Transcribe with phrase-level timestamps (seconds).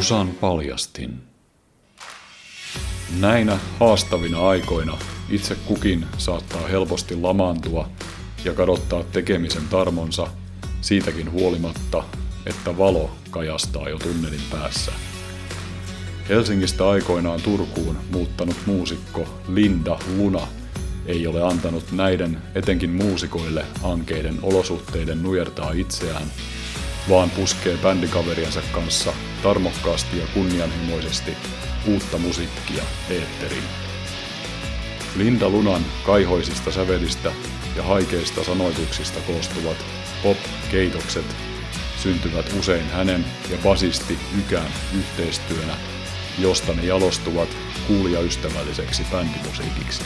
[0.00, 1.20] Musan paljastin.
[3.18, 4.98] Näinä haastavina aikoina
[5.30, 7.88] itse kukin saattaa helposti lamaantua
[8.44, 10.26] ja kadottaa tekemisen tarmonsa
[10.80, 12.04] siitäkin huolimatta,
[12.46, 14.92] että valo kajastaa jo tunnelin päässä.
[16.28, 20.46] Helsingistä aikoinaan Turkuun muuttanut muusikko Linda Luna
[21.06, 26.26] ei ole antanut näiden etenkin muusikoille ankeiden olosuhteiden nujertaa itseään,
[27.08, 29.12] vaan puskee bändikaveriensa kanssa
[29.42, 31.32] tarmokkaasti ja kunnianhimoisesti
[31.86, 33.64] uutta musiikkia eetteriin.
[35.16, 37.32] Linda Lunan kaihoisista sävelistä
[37.76, 39.76] ja haikeista sanoituksista koostuvat
[40.22, 41.24] pop-keitokset
[42.02, 45.76] syntyvät usein hänen ja basisti Ykän yhteistyönä,
[46.38, 47.48] josta ne jalostuvat
[47.86, 50.02] kuulijaystävälliseksi bändimusiikiksi.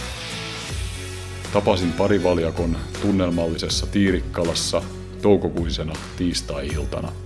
[1.52, 4.82] Tapasin parivaljakon tunnelmallisessa Tiirikkalassa
[5.23, 7.23] toukokuisena tiistai-iltana.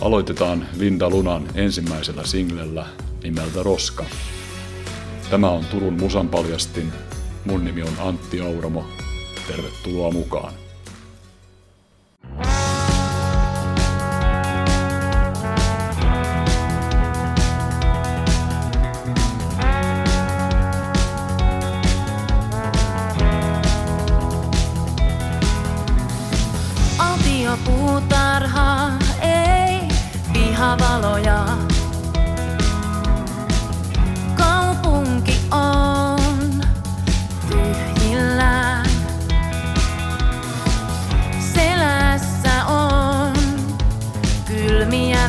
[0.00, 2.86] Aloitetaan Linda Lunan ensimmäisellä singlellä
[3.22, 4.04] nimeltä Roska.
[5.30, 6.92] Tämä on Turun musanpaljastin.
[7.44, 8.84] Mun nimi on Antti Auramo.
[9.48, 10.65] Tervetuloa mukaan.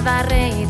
[0.08, 0.67] barreira.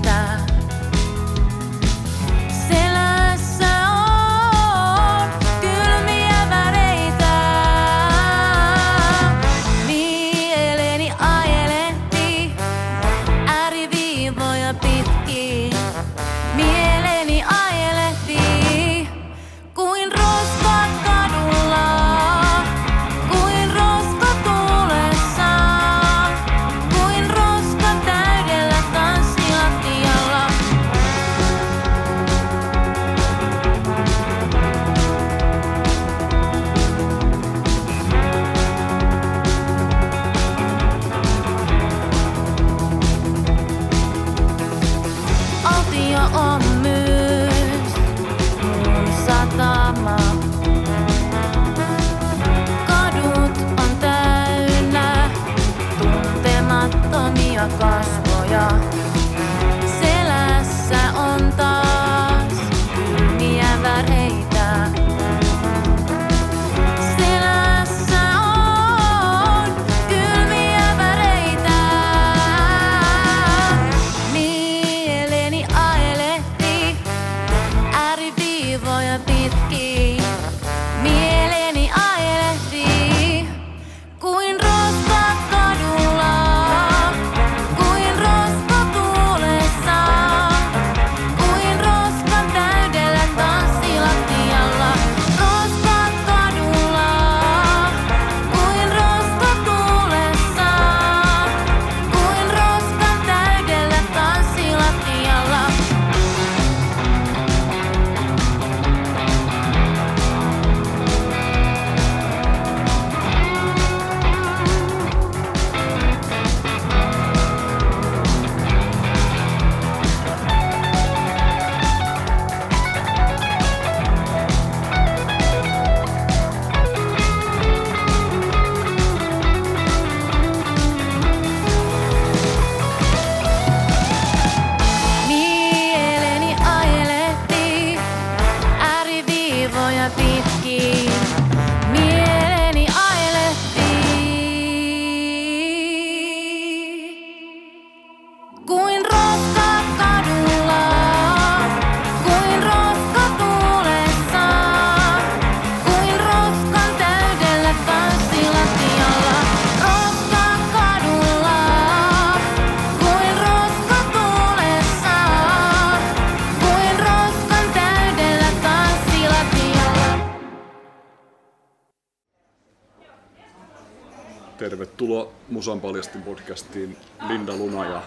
[176.07, 178.03] Paljastin podcastiin Linda Luna ja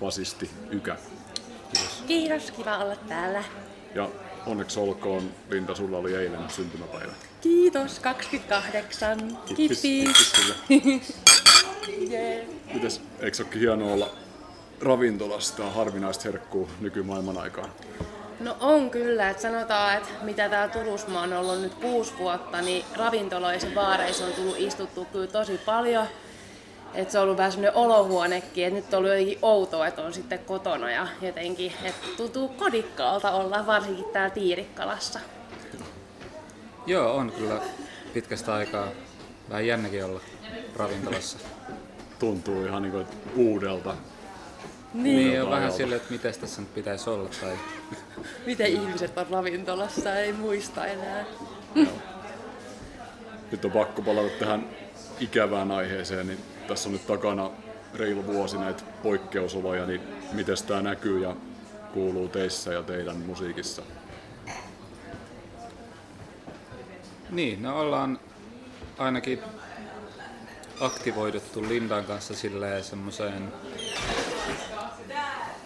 [0.00, 0.96] basisti Ykä.
[2.06, 3.44] Kiitos, kiva olla täällä.
[3.94, 4.08] Ja
[4.46, 7.12] onneksi olkoon, Linda, sulla oli eilen syntymäpäivä.
[7.40, 9.18] Kiitos, 28.
[9.18, 9.54] Kippi.
[9.54, 10.54] Kippis, kippis sille.
[12.10, 12.48] Jee.
[12.74, 14.10] Mites, eikö olekin hienoa olla
[14.80, 17.70] ravintolasta harvinaista herkkuu nykymaailman aikaan?
[18.40, 22.84] No on kyllä, että sanotaan, että mitä tää Turusma on ollut nyt kuusi vuotta, niin
[22.96, 26.06] ravintoloissa ja baareissa on tullut istuttu kyllä tosi paljon.
[26.94, 30.14] Että se on ollut vähän semmoinen olohuonekin, että nyt on ollut jotenkin outoa, että on
[30.14, 35.20] sitten kotona ja jotenkin, että tuntuu kodikkaalta olla varsinkin täällä Tiirikkalassa.
[36.86, 37.60] Joo, on kyllä
[38.14, 38.88] pitkästä aikaa
[39.48, 40.20] vähän jännäkin olla
[40.76, 41.38] ravintolassa.
[42.18, 43.06] Tuntuu ihan niin kuin
[43.36, 43.96] uudelta.
[44.94, 47.28] Niin, on vähän silleen, että miten tässä nyt pitäisi olla.
[47.40, 47.58] Tai...
[48.46, 51.24] Miten ihmiset on ravintolassa, ei muista enää.
[53.50, 54.68] Nyt on pakko palata tähän
[55.20, 57.50] ikävään aiheeseen, niin tässä on nyt takana
[57.94, 60.00] reilu vuosi näitä poikkeusoloja, niin
[60.32, 61.36] miten tämä näkyy ja
[61.92, 63.82] kuuluu teissä ja teidän musiikissa?
[67.30, 68.20] Niin, no ollaan
[68.98, 69.40] ainakin
[70.80, 73.52] aktivoiduttu Lindan kanssa silleen semmoiseen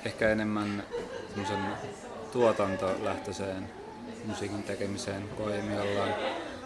[0.04, 0.82] ehkä enemmän
[1.28, 1.64] semmoisen
[2.32, 3.70] tuotantolähtöiseen
[4.24, 6.14] musiikin tekemiseen, kun aiemmin ollaan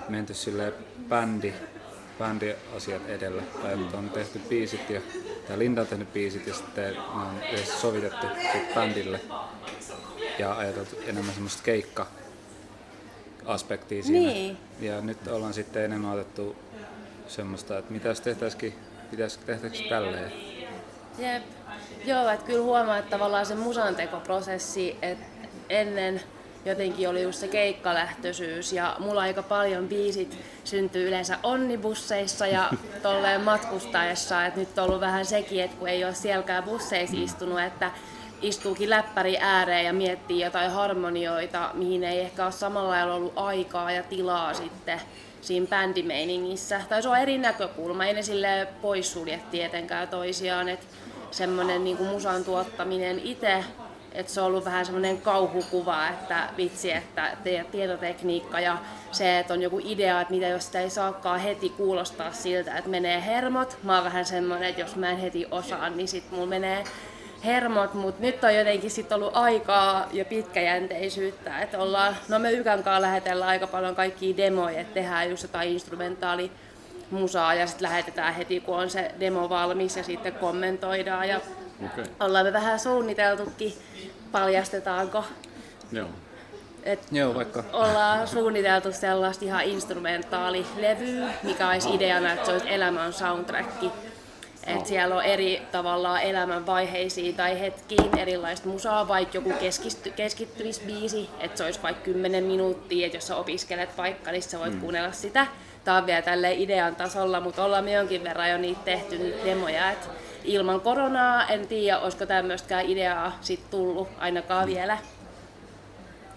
[0.08, 0.72] menty sille
[1.08, 1.54] bändi,
[2.18, 3.42] bändiasiat edellä.
[3.62, 5.00] Tai että on tehty biisit ja,
[5.48, 9.20] tai Linda on tehnyt biisit ja sitten ne on yhdessä sovitettu sit bändille
[10.38, 12.06] ja ajateltu enemmän semmoista keikka
[13.46, 14.32] aspektia siinä.
[14.32, 14.58] Niin.
[14.80, 16.56] Ja nyt ollaan sitten enemmän otettu
[17.28, 18.74] semmoista, että mitä jos tehtäisikin,
[19.10, 20.32] pitäisikö tehtäisikin tälleen.
[21.18, 21.42] Jep.
[22.04, 25.26] Joo, että kyllä huomaa, että tavallaan se musantekoprosessi, että
[25.68, 26.22] ennen
[26.64, 28.72] jotenkin oli just se keikkalähtöisyys.
[28.72, 32.70] Ja mulla aika paljon biisit syntyy yleensä onnibusseissa ja
[33.02, 37.60] tolleen matkustaessa, että nyt on ollut vähän sekin, että kun ei ole sielläkään busseissa istunut,
[37.60, 37.90] että
[38.42, 43.92] istuukin läppäri ääreen ja miettii jotain harmonioita, mihin ei ehkä ole samalla lailla ollut aikaa
[43.92, 45.00] ja tilaa sitten
[45.40, 46.80] siinä bändimeiningissä.
[46.88, 50.86] Tai se on eri näkökulma, ei ne sille poissulje tietenkään toisiaan, että
[51.30, 53.64] semmoinen niin musan tuottaminen itse,
[54.14, 58.78] että se on ollut vähän semmoinen kauhukuva, että vitsi, että te- tietotekniikka ja
[59.12, 62.90] se, että on joku idea, että mitä jos sitä ei saakaan heti kuulostaa siltä, että
[62.90, 63.78] menee hermot.
[63.82, 66.84] Mä oon vähän semmoinen, että jos mä en heti osaa, niin sit mulla menee
[67.44, 72.82] hermot, mutta nyt on jotenkin sit ollut aikaa ja pitkäjänteisyyttä, että ollaan, no me Ykän
[72.82, 76.50] kanssa lähetellään aika paljon kaikkia demoja, että tehdään just jotain instrumentaali
[77.10, 81.40] musaa ja sitten lähetetään heti, kun on se demo valmis ja sitten kommentoidaan ja
[81.84, 83.74] Okei, ollaan me vähän suunniteltukin,
[84.32, 85.24] paljastetaanko,
[85.92, 86.08] joo.
[86.82, 93.12] että Joo, vaikka ollaan suunniteltu sellaista ihan instrumentaalilevyä, mikä olisi ideana, että se olisi elämän
[93.12, 93.84] soundtrack.
[94.66, 101.30] Et siellä on eri tavallaan elämän vaiheisiin tai hetkiin erilaista musaa, vaikka joku keskisty, keskittymisbiisi,
[101.40, 104.80] että se olisi vaikka 10 minuuttia, että jos sä opiskelet vaikka, niin sä voit mm.
[104.80, 105.46] kuunnella sitä.
[105.84, 109.44] Tämä on vielä tälleen idean tasolla, mutta ollaan me jonkin verran jo niitä tehty niitä
[109.44, 110.06] demoja, että
[110.44, 114.98] ilman koronaa en tiedä, olisiko tämmöistäkään ideaa sit tullut ainakaan vielä.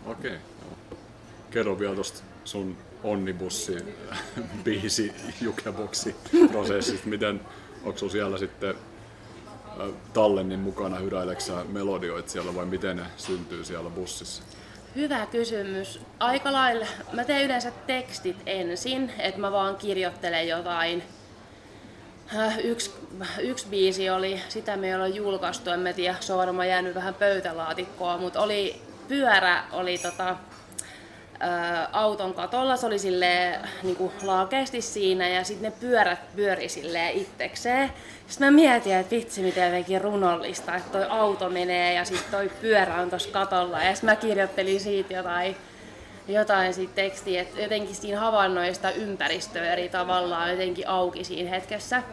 [0.05, 0.97] Okei, joo.
[1.51, 3.95] Kerro vielä tosta sun onnibussi
[4.63, 6.15] biisi jukeboksi
[6.51, 7.07] prosessista.
[7.07, 7.41] Miten,
[7.83, 8.75] onko sun siellä sitten
[10.13, 14.43] tallennin mukana hyräileksä melodioit siellä vai miten ne syntyy siellä bussissa?
[14.95, 15.99] Hyvä kysymys.
[16.19, 16.85] Aika lailla.
[17.13, 21.03] Mä teen yleensä tekstit ensin, että mä vaan kirjoittelen jotain.
[22.33, 22.91] Äh, Yksi,
[23.39, 27.13] yksi biisi oli, sitä me ei ole julkaistu, en tiedä, se on varmaan jäänyt vähän
[27.13, 30.35] pöytälaatikkoa, mutta oli, pyörä oli tota,
[31.39, 37.13] ää, auton katolla, se oli sille niin laakeasti siinä ja sitten ne pyörät pyöri silleen
[37.13, 37.91] itsekseen.
[38.27, 42.51] Sitten mä mietin, että vitsi miten jotenkin runollista, että toi auto menee ja sitten toi
[42.61, 45.57] pyörä on tuossa katolla ja sitten mä kirjoittelin siitä jotain
[46.27, 52.03] jotain siitä tekstiä, että jotenkin siinä havainnoista ympäristöä eri tavalla jotenkin auki siinä hetkessä.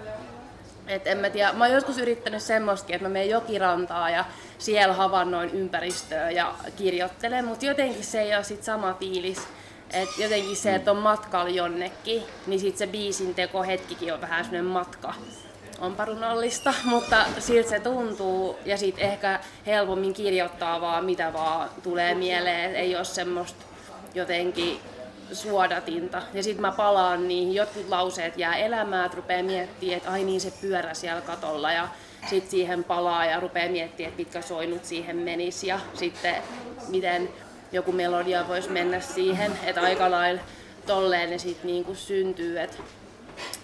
[0.86, 4.24] Et en mä tiedä, mä oon joskus yrittänyt semmoistakin, että mä menen jokirantaa ja
[4.58, 9.48] siellä havainnoin ympäristöä ja kirjoittelen, mutta jotenkin se ei ole sit sama fiilis.
[9.92, 14.44] Et jotenkin se, että on matkalla jonnekin, niin sit se biisin teko hetkikin on vähän
[14.44, 15.14] semmoinen matka.
[15.80, 22.14] On runollista, mutta siltä se tuntuu ja sit ehkä helpommin kirjoittaa vaan mitä vaan tulee
[22.14, 23.71] mieleen, ei ole semmoista
[24.14, 24.80] jotenkin
[25.32, 26.22] suodatinta.
[26.34, 30.40] Ja sitten mä palaan niihin, jotkut lauseet jää elämään, että rupeaa miettimään, että ai niin
[30.40, 31.72] se pyörä siellä katolla.
[31.72, 31.88] Ja
[32.30, 36.34] sitten siihen palaa ja rupeaa miettimään, että mitkä soinut siihen menisi ja sitten
[36.88, 37.28] miten
[37.72, 40.42] joku melodia voisi mennä siihen, että aika lailla
[40.86, 42.76] tolleen ne sitten niinku syntyy, että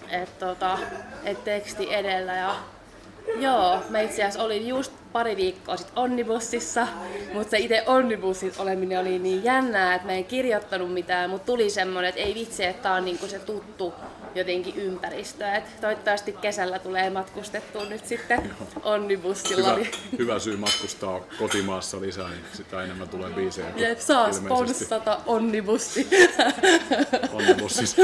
[0.09, 0.77] et tota,
[1.25, 2.55] et teksti edellä ja
[3.35, 6.87] Joo, mä itse asiassa olin just pari viikkoa sitten Onnibussissa,
[7.33, 11.69] mutta se itse Onnibussit oleminen oli niin jännää, että mä en kirjoittanut mitään, mutta tuli
[11.69, 13.93] semmoinen, että ei vitsi, että tää on niinku se tuttu
[14.35, 15.55] jotenkin ympäristöä.
[15.55, 19.69] Et toivottavasti kesällä tulee matkustettua nyt sitten onnibussilla.
[19.69, 23.67] Hyvä, niin- hyvä syy matkustaa kotimaassa lisää, niin sitä enemmän tulee biisejä.
[23.75, 26.07] Jep, saa sponssata onnibussi.
[27.33, 28.01] Onnibussissa.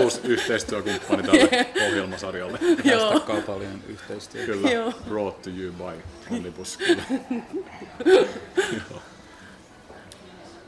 [0.00, 2.58] Uusi yhteistyökumppani tälle ohjelmasarjalle.
[2.84, 3.20] Joo.
[3.20, 4.46] Kaupallinen yhteistyö.
[4.46, 4.92] Kyllä, Joo.
[5.08, 6.02] brought to you by.
[8.90, 9.02] Joo.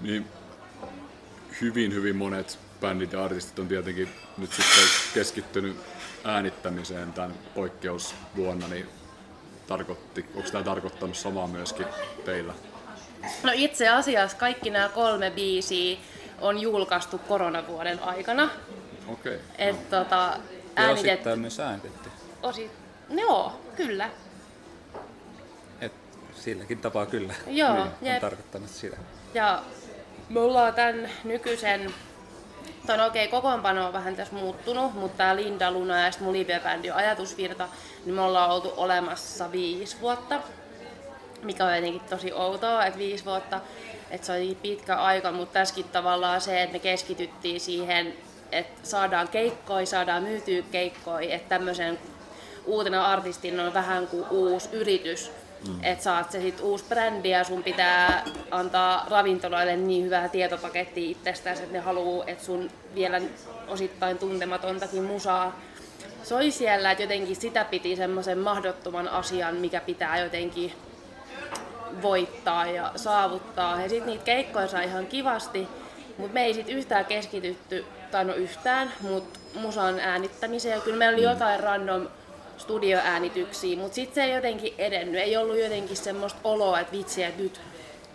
[0.01, 0.27] niin,
[1.61, 4.09] hyvin, hyvin monet bändit ja artistit on tietenkin
[4.39, 4.85] nyt sitten
[5.15, 5.77] keskittynyt
[6.25, 8.89] äänittämiseen tämän poikkeusvuonna, niin
[9.67, 11.87] tarkoitti, onko tämä tarkoittanut samaa myöskin
[12.25, 12.55] teillä?
[13.43, 15.99] No itse asiassa kaikki nämä kolme biisiä
[16.41, 18.51] on julkaistu koronavuoden aikana.
[19.09, 19.35] Okei.
[19.35, 19.47] Okay.
[19.59, 20.39] Et tota, Ja
[20.77, 21.11] äänitetty.
[21.11, 22.09] osittain myös äänitetty.
[22.43, 22.71] Osi...
[23.11, 24.11] Joo, kyllä.
[25.81, 25.93] Et
[26.35, 28.21] silläkin tapaa kyllä Joo, niin, on jep.
[28.21, 28.97] tarkoittanut sitä.
[29.35, 29.63] Ja
[30.29, 31.95] me ollaan tämän nykyisen,
[32.97, 36.91] no okei, kokoonpano on vähän tässä muuttunut, mutta tämä Linda Luna ja sitten mun live-bändi
[36.91, 37.69] ajatusvirta,
[38.05, 40.41] niin me ollaan oltu olemassa viisi vuotta,
[41.43, 43.61] mikä on jotenkin tosi outoa, että viisi vuotta,
[44.11, 48.15] että se on pitkä aika, mutta tässäkin tavallaan se, että me keskityttiin siihen,
[48.53, 51.99] että saadaan keikkoja, saadaan myytyä keikkoja, että tämmöisen
[52.65, 55.33] uutena artistin on vähän kuin uusi yritys,
[55.69, 55.85] mm.
[55.85, 61.63] että saat se sit uusi brändi ja sun pitää antaa ravintoloille niin hyvää tietopakettia itsestäsi,
[61.63, 63.21] että ne haluaa, että sun vielä
[63.69, 65.61] osittain tuntematontakin musaa
[66.23, 70.73] soi siellä, että jotenkin sitä piti semmoisen mahdottoman asian, mikä pitää jotenkin
[72.03, 73.81] voittaa ja saavuttaa.
[73.81, 75.69] Ja sitten niitä keikkoja sai ihan kivasti,
[76.19, 80.75] mutta me ei sit yhtään keskitytty, tai no yhtään, mutta musan äänittämiseen.
[80.75, 82.07] Ja kyllä meillä oli jotain random
[82.61, 85.21] studioäänityksiä, mutta sitten se ei jotenkin edennyt.
[85.21, 87.61] Ei ollut jotenkin semmoista oloa, että vitsi, että nyt,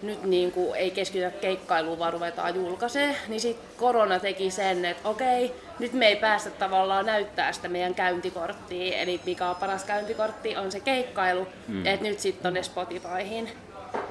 [0.02, 3.16] nyt niin kuin ei keskitytä keikkailuun, vaan ruvetaan julkaisee.
[3.28, 7.96] Niin sitten korona teki sen, että okei, nyt me ei päästä tavallaan näyttää sitä meidän
[7.96, 8.98] käyntikorttia.
[8.98, 11.48] Eli mikä on paras käyntikortti, on se keikkailu.
[11.68, 11.86] Mm.
[11.86, 13.52] Että nyt sitten tonne Spotifyhin.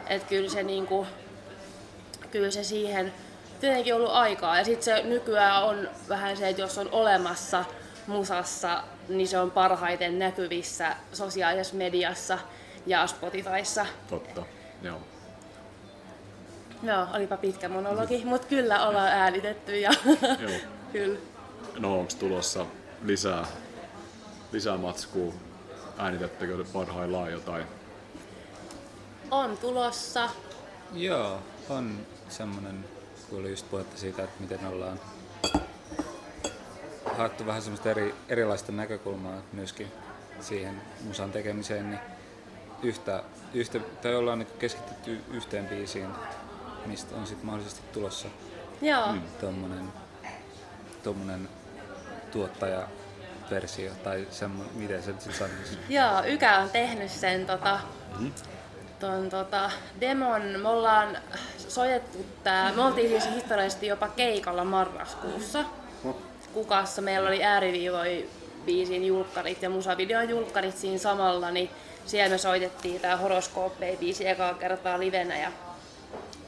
[0.07, 1.07] Että kyllä se niinku,
[2.31, 3.13] kyllä se siihen
[3.61, 4.59] tietenkin ollut aikaa.
[4.59, 7.65] Ja sitten se nykyään on vähän se, että jos on olemassa
[8.07, 12.39] musassa, niin se on parhaiten näkyvissä sosiaalisessa mediassa
[12.87, 13.87] ja Spotifyssa.
[14.09, 14.43] Totta,
[14.83, 15.01] joo.
[16.83, 19.91] Joo, olipa pitkä monologi, mutta kyllä ollaan äänitetty ja
[20.41, 20.61] joo.
[20.93, 21.19] kyllä.
[21.79, 22.67] No onko tulossa
[23.03, 23.47] lisää,
[24.53, 25.33] lisää matskua?
[25.99, 27.65] Äänitettekö parhaillaan jotain?
[29.31, 30.31] On tulossa.
[30.93, 32.85] Joo, on semmonen,
[33.31, 35.01] kun oli just puhetta siitä, että miten ollaan
[37.17, 39.93] haettu vähän semmoista eri, erilaista näkökulmaa myöskin
[40.41, 42.01] siihen musan tekemiseen, niin
[42.83, 43.23] yhtä,
[43.55, 46.09] yhtä tai ollaan niin keskitytty yhteen biisiin,
[46.87, 48.29] mistä on sitten mahdollisesti tulossa
[48.83, 49.23] Joo, Mm.
[49.41, 49.93] tommonen,
[51.03, 51.49] tommonen
[52.33, 55.79] tuottajaversio tai semmoinen, miten se sitten sanoisi.
[55.89, 57.81] Joo, Ykä on tehnyt sen tota,
[59.01, 60.43] ton, tota, demon.
[60.43, 61.17] Me ollaan
[61.69, 65.65] soitettu tää, me oltiin siis historiallisesti jopa keikalla marraskuussa.
[66.55, 68.29] Kukassa meillä oli ääriviivoi
[68.65, 71.71] biisin julkkarit ja musavideon julkkarit siinä samalla, niin
[72.07, 75.53] siellä me soitettiin tää horoskooppeja-biisi ekaa kertaa livenä ja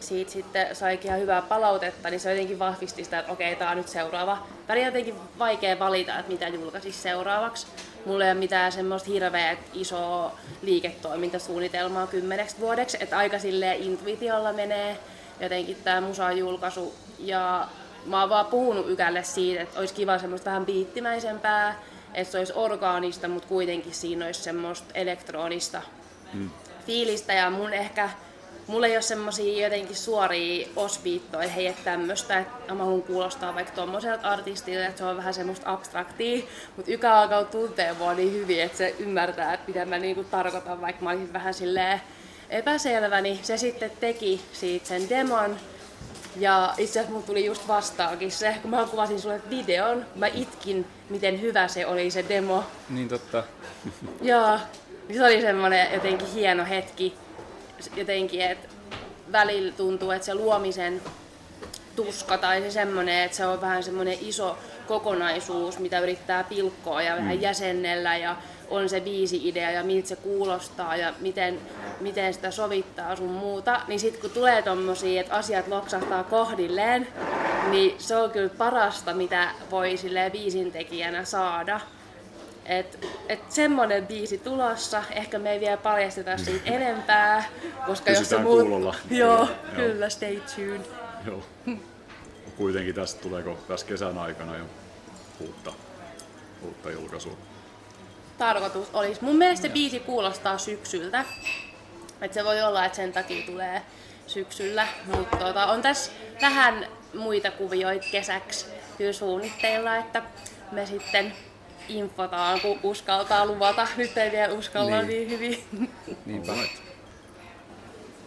[0.00, 3.76] siitä sitten saikin ihan hyvää palautetta, niin se jotenkin vahvisti sitä, että okei, tää on
[3.76, 4.46] nyt seuraava.
[4.68, 7.66] On jotenkin vaikea valita, että mitä julkaisisi seuraavaksi.
[8.04, 14.98] Mulla ei ole mitään semmoista hirveä isoa liiketoimintasuunnitelmaa kymmeneksi vuodeksi, että aika silleen intuitiolla menee
[15.40, 16.94] jotenkin tää musan julkaisu.
[17.18, 17.68] Ja
[18.06, 21.82] mä oon vaan puhunut Ykälle siitä, että olisi kiva semmoista vähän biittimäisempää,
[22.14, 25.82] että se olisi orgaanista, mutta kuitenkin siinä olisi semmoista elektronista
[26.86, 27.32] fiilistä.
[27.32, 28.10] Ja mun ehkä
[28.66, 33.72] Mulla ei ole semmosia jotenkin suoria osviittoja, hei että tämmöstä, että mä haluan kuulostaa vaikka
[33.72, 36.42] tommoselta artistilta, että se on vähän semmoista abstraktia,
[36.76, 40.80] mutta Ykä alkaa tuntea mua niin hyvin, että se ymmärtää, että mitä mä niinku tarkoitan,
[40.80, 42.00] vaikka mä olisin vähän silleen
[42.50, 45.56] epäselvä, niin se sitten teki siitä sen demon,
[46.38, 50.86] ja itse asiassa mulla tuli just vastaakin se, kun mä kuvasin sulle videon, mä itkin,
[51.08, 52.64] miten hyvä se oli se demo.
[52.88, 53.44] Niin totta,
[54.22, 54.58] Joo,
[55.08, 57.14] niin se oli semmoinen jotenkin hieno hetki.
[57.96, 58.68] Jotenkin, että
[59.32, 61.02] välillä tuntuu, että se luomisen
[61.96, 67.16] tuska tai se semmoinen, että se on vähän semmoinen iso kokonaisuus, mitä yrittää pilkkoa ja
[67.16, 68.36] vähän jäsennellä ja
[68.70, 71.58] on se biisi idea ja miltä se kuulostaa ja miten,
[72.00, 73.80] miten sitä sovittaa sun muuta.
[73.88, 77.08] Niin sitten kun tulee tommosia, että asiat loksahtaa kohdilleen,
[77.70, 81.80] niin se on kyllä parasta, mitä voi silleen biisintekijänä saada.
[82.66, 87.48] Et, et semmonen biisi tulossa, ehkä me ei vielä paljasteta siitä enempää,
[87.86, 88.60] koska jos se muut...
[88.60, 88.94] kuulolla.
[89.10, 89.48] Joo, Joo.
[89.76, 90.80] kyllä, stay tuned.
[91.26, 91.42] Joo.
[92.56, 94.64] Kuitenkin tästä tuleeko tässä kesän aikana jo
[95.40, 95.72] uutta
[96.62, 97.36] uutta julkaisua?
[98.38, 99.24] tarkoitus olisi.
[99.24, 101.24] Mun mielestä se biisi kuulostaa syksyltä.
[102.20, 103.82] Et se voi olla, että sen takia tulee
[104.26, 104.86] syksyllä.
[105.16, 106.10] Mutta tota, on tässä
[106.42, 108.66] vähän muita kuvioita kesäksi
[108.98, 110.22] kyllä suunnitteilla, että
[110.72, 111.32] me sitten
[111.88, 113.88] infotaan, kun uskaltaa luvata.
[113.96, 115.30] Nyt ei vielä uskalla niin, Niin.
[115.30, 115.64] hyvin.
[116.26, 116.52] Niinpä.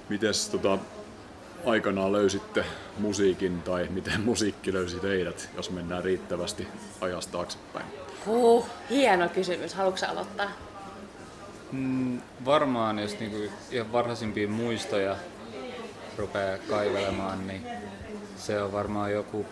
[0.10, 0.78] Mites tota,
[1.66, 2.66] aikanaan löysitte
[2.98, 6.68] musiikin tai miten musiikki löysi teidät, jos mennään riittävästi
[7.02, 7.86] ajasta taaksepäin?
[8.26, 9.74] Huh, hieno kysymys.
[9.74, 10.08] Haluatko sä
[11.74, 12.46] aloittaa?
[12.46, 13.38] Varmaan, jos niinku
[13.72, 15.16] ihan varhaisimpia muistoja
[16.18, 17.66] rupeaa kaivelemaan, niin
[18.38, 19.46] se on varmaan joku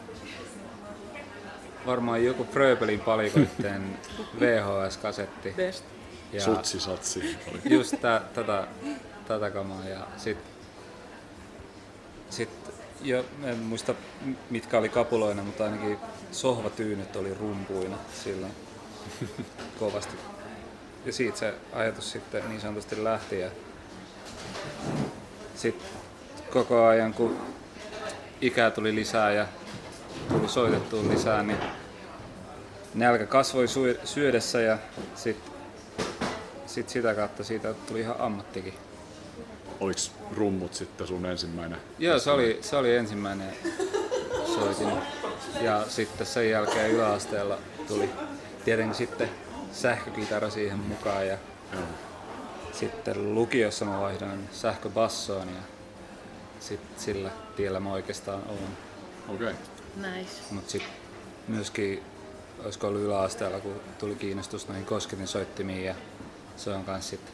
[1.87, 3.97] varmaan joku Fröbelin palikoitteen
[4.39, 5.53] VHS-kasetti.
[5.57, 5.85] Best.
[6.33, 7.37] Ja Sutsi satsi.
[7.69, 8.67] Just tä, tätä,
[9.27, 10.37] tätä kamaa ja sit,
[12.29, 12.49] sit
[13.01, 13.95] jo, en muista
[14.49, 15.97] mitkä oli kapuloina, mutta ainakin
[16.31, 18.51] sohvatyynyt oli rumpuina silloin
[19.79, 20.17] kovasti.
[21.07, 23.49] Ja siitä se ajatus sitten niin sanotusti lähti ja
[25.55, 25.87] sitten
[26.49, 27.37] koko ajan kun
[28.41, 29.47] ikää tuli lisää ja
[30.29, 31.57] tuli soitettua lisää, niin
[32.93, 33.65] nälkä kasvoi
[34.03, 34.77] syödessä ja
[35.15, 35.53] sitten
[36.65, 38.73] sit sitä kautta siitä tuli ihan ammattikin.
[39.79, 41.79] Oliks rummut sitten sun ensimmäinen?
[41.99, 43.53] Joo, se oli, se oli ensimmäinen
[44.45, 44.91] soitin.
[45.61, 48.09] Ja sitten sen jälkeen yläasteella tuli
[48.65, 49.29] tietenkin sitten
[49.77, 51.37] sähkökitara siihen mukaan ja
[51.73, 51.81] Joo.
[52.71, 55.61] sitten lukiossa mä vaihdoin sähköbassoon ja
[56.59, 58.77] sitten sillä tiellä mä oikeastaan oon.
[59.27, 59.47] Okei.
[59.47, 60.11] Okay.
[60.11, 60.31] Nice.
[60.51, 60.93] Mutta sitten
[61.47, 62.03] myöskin,
[62.63, 65.95] olisiko ollut yläasteella, kun tuli kiinnostus noihin kosketin soittimiin ja
[66.57, 67.33] se on kans sit,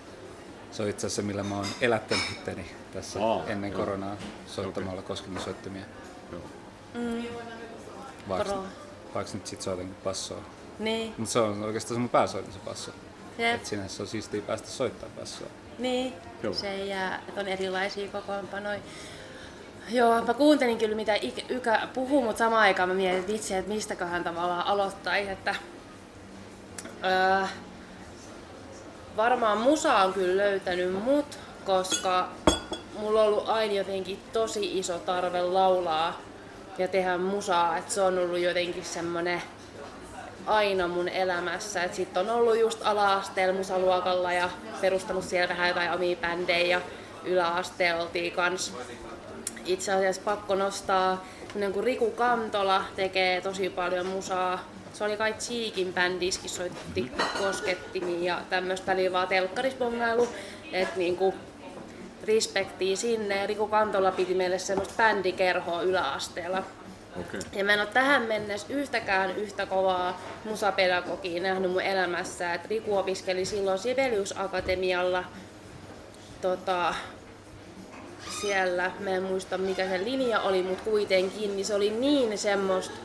[0.71, 3.79] se on itse asiassa millä mä oon elättänyt itteni tässä Aa, ennen joo.
[3.79, 5.07] koronaa soittamalla okay.
[5.07, 5.85] kosketin soittimia.
[6.31, 6.41] Joo.
[8.29, 8.63] Vaikka, Koro.
[9.15, 10.41] vaikka nyt sit soitan bassoa.
[10.79, 12.91] Niin, Mutta se on oikeastaan se mun pääsoitin se basso.
[13.37, 13.55] Jep.
[13.55, 15.47] Et sinänsä se on siistiä päästä soittaa bassoa.
[15.79, 16.13] niin.
[16.43, 16.53] Joo.
[16.53, 18.79] Se jää, että on erilaisia kokoonpanoja.
[19.89, 21.15] Joo, mä kuuntelin kyllä mitä
[21.49, 25.55] Ykä puhuu, mutta samaan aikaan mä mietin, että vitsi, että mistäköhän tavallaan aloittaisi, että
[27.03, 27.47] öö,
[29.17, 32.29] varmaan musa on kyllä löytänyt mut, koska
[32.99, 36.21] mulla on ollut aina jotenkin tosi iso tarve laulaa
[36.77, 39.41] ja tehdä musaa, että se on ollut jotenkin semmonen
[40.45, 41.83] aina mun elämässä.
[41.83, 44.49] Et sit on ollut just ala-asteella musaluokalla ja
[44.81, 46.81] perustanut siellä vähän jotain omia bändejä ja
[47.23, 48.73] yläasteella oltiin kans
[49.65, 54.59] itse asiassa pakko nostaa semmonen kuin Riku Kantola tekee tosi paljon musaa.
[54.93, 60.27] Se oli kai Cheekin bändiskin soitti koskettimia ja tämmöistä välillä vaan telkkarisbongailu.
[60.71, 61.33] Et niinku
[62.23, 63.47] respektiä sinne.
[63.47, 66.63] Riku Kantola piti meille semmoista bändikerhoa yläasteella.
[67.19, 67.39] Okei.
[67.53, 72.53] Ja mä en ole tähän mennessä yhtäkään yhtä kovaa musapedagogia nähnyt mun elämässä.
[72.53, 75.23] Et Riku opiskeli silloin Sibelius Akatemialla
[76.41, 76.95] tota,
[78.41, 82.95] siellä, mä en muista mikä se linja oli, mutta kuitenkin, niin se oli niin semmoista,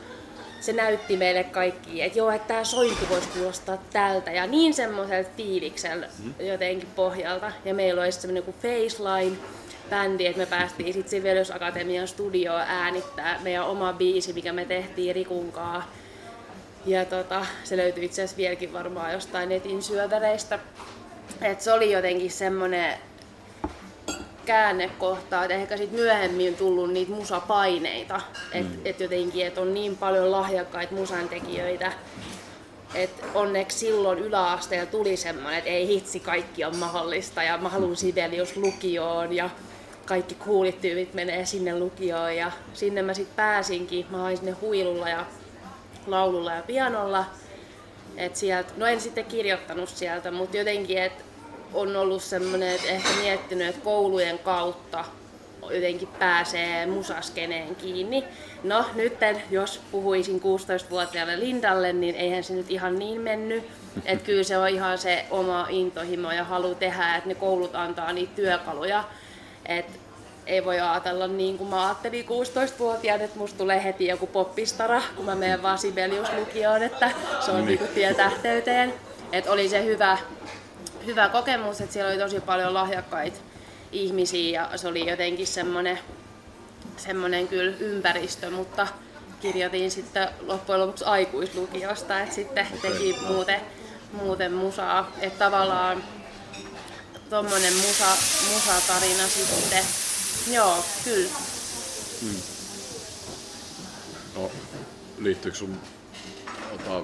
[0.61, 5.29] se näytti meille kaikki, että joo, että tämä sointi voisi kuulostaa tältä ja niin semmoiselta
[5.37, 6.07] fiiliksellä
[6.39, 7.51] jotenkin pohjalta.
[7.65, 9.37] Ja meillä oli semmoinen kuin Faceline
[9.89, 15.15] bändi, että me päästiin sitten Sibelius Akatemian studioon äänittää meidän oma biisi, mikä me tehtiin
[15.15, 15.91] Rikunkaa.
[16.85, 20.59] Ja tota, se löytyy itse asiassa vieläkin varmaan jostain netin syövereistä.
[21.41, 22.93] Et se oli jotenkin semmoinen
[24.45, 28.21] käännekohta, että ehkä sit myöhemmin tullut niitä musapaineita.
[28.51, 28.81] Että Mm.
[28.85, 31.91] et jotenkin, että on niin paljon lahjakkaita musantekijöitä,
[32.95, 37.95] et onneksi silloin yläasteella tuli semmoinen, että ei hitsi, kaikki on mahdollista ja mä haluan
[37.95, 39.49] Sibelius lukioon ja
[40.09, 44.05] kaikki coolit tyypit menee sinne lukioon ja sinne mä sitten pääsinkin.
[44.09, 45.25] Mä hain sinne huilulla ja
[46.07, 47.25] laululla ja pianolla.
[48.17, 51.23] Et sieltä, no en sitten kirjoittanut sieltä, mutta jotenkin, että
[51.73, 55.05] on ollut semmoinen, että ehkä miettinyt, että koulujen kautta
[55.69, 58.23] jotenkin pääsee musaskeneen kiinni.
[58.63, 59.13] No nyt
[59.51, 63.63] jos puhuisin 16-vuotiaalle Lindalle, niin eihän se nyt ihan niin mennyt.
[64.05, 68.13] Että kyllä se on ihan se oma intohimo ja halu tehdä, että ne koulut antaa
[68.13, 69.03] niitä työkaluja.
[69.69, 69.93] Että
[70.45, 75.25] ei voi ajatella niin kuin mä ajattelin 16-vuotiaana, että musta tulee heti joku poppistara, kun
[75.25, 77.11] mä menen vaan Sibelius-lukioon, että
[77.45, 77.79] se on Niin.
[77.79, 77.93] niin.
[77.93, 78.93] tie tähteyteen.
[79.31, 80.17] Että oli se hyvä,
[81.05, 83.39] hyvä kokemus, että siellä oli tosi paljon lahjakkaita
[83.91, 85.99] ihmisiä ja se oli jotenkin semmoinen,
[86.97, 88.87] semmoinen kyllä ympäristö, mutta
[89.39, 93.61] kirjoitin sitten loppujen lopuksi aikuislukiosta, että sitten teki muuten,
[94.13, 95.11] muuten musaa.
[95.21, 96.03] Että tavallaan
[97.29, 98.17] tommonen musa,
[98.53, 99.85] musatarina sitten,
[100.51, 101.29] joo, kyllä.
[104.35, 104.51] No,
[105.17, 105.81] liittyykö sun
[106.71, 107.03] tota,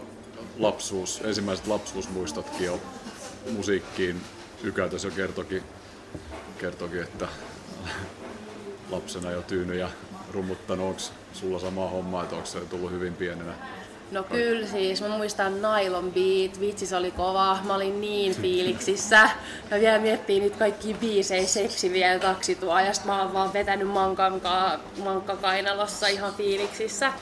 [0.58, 2.82] lapsuus, ensimmäiset lapsuusmuistotkin jo
[3.52, 4.22] musiikkiin.
[4.64, 5.64] Ykätös jo kertoki,
[6.58, 7.28] kertoki, että
[8.90, 9.90] lapsena jo tyyny ja
[10.32, 10.88] rummuttanut.
[10.88, 11.02] Onko
[11.34, 13.54] sulla sama homma, että onko se tullut hyvin pienenä?
[14.12, 19.30] No kyllä siis, mä muistan Nylon Beat, vitsi se oli kova, mä olin niin fiiliksissä.
[19.72, 23.88] Ja vielä miettii niitä kaikki biisejä seksi vielä taksituo ja sit mä oon vaan vetänyt
[23.88, 27.14] mankankaa, mankkakainalossa ihan fiiliksissä.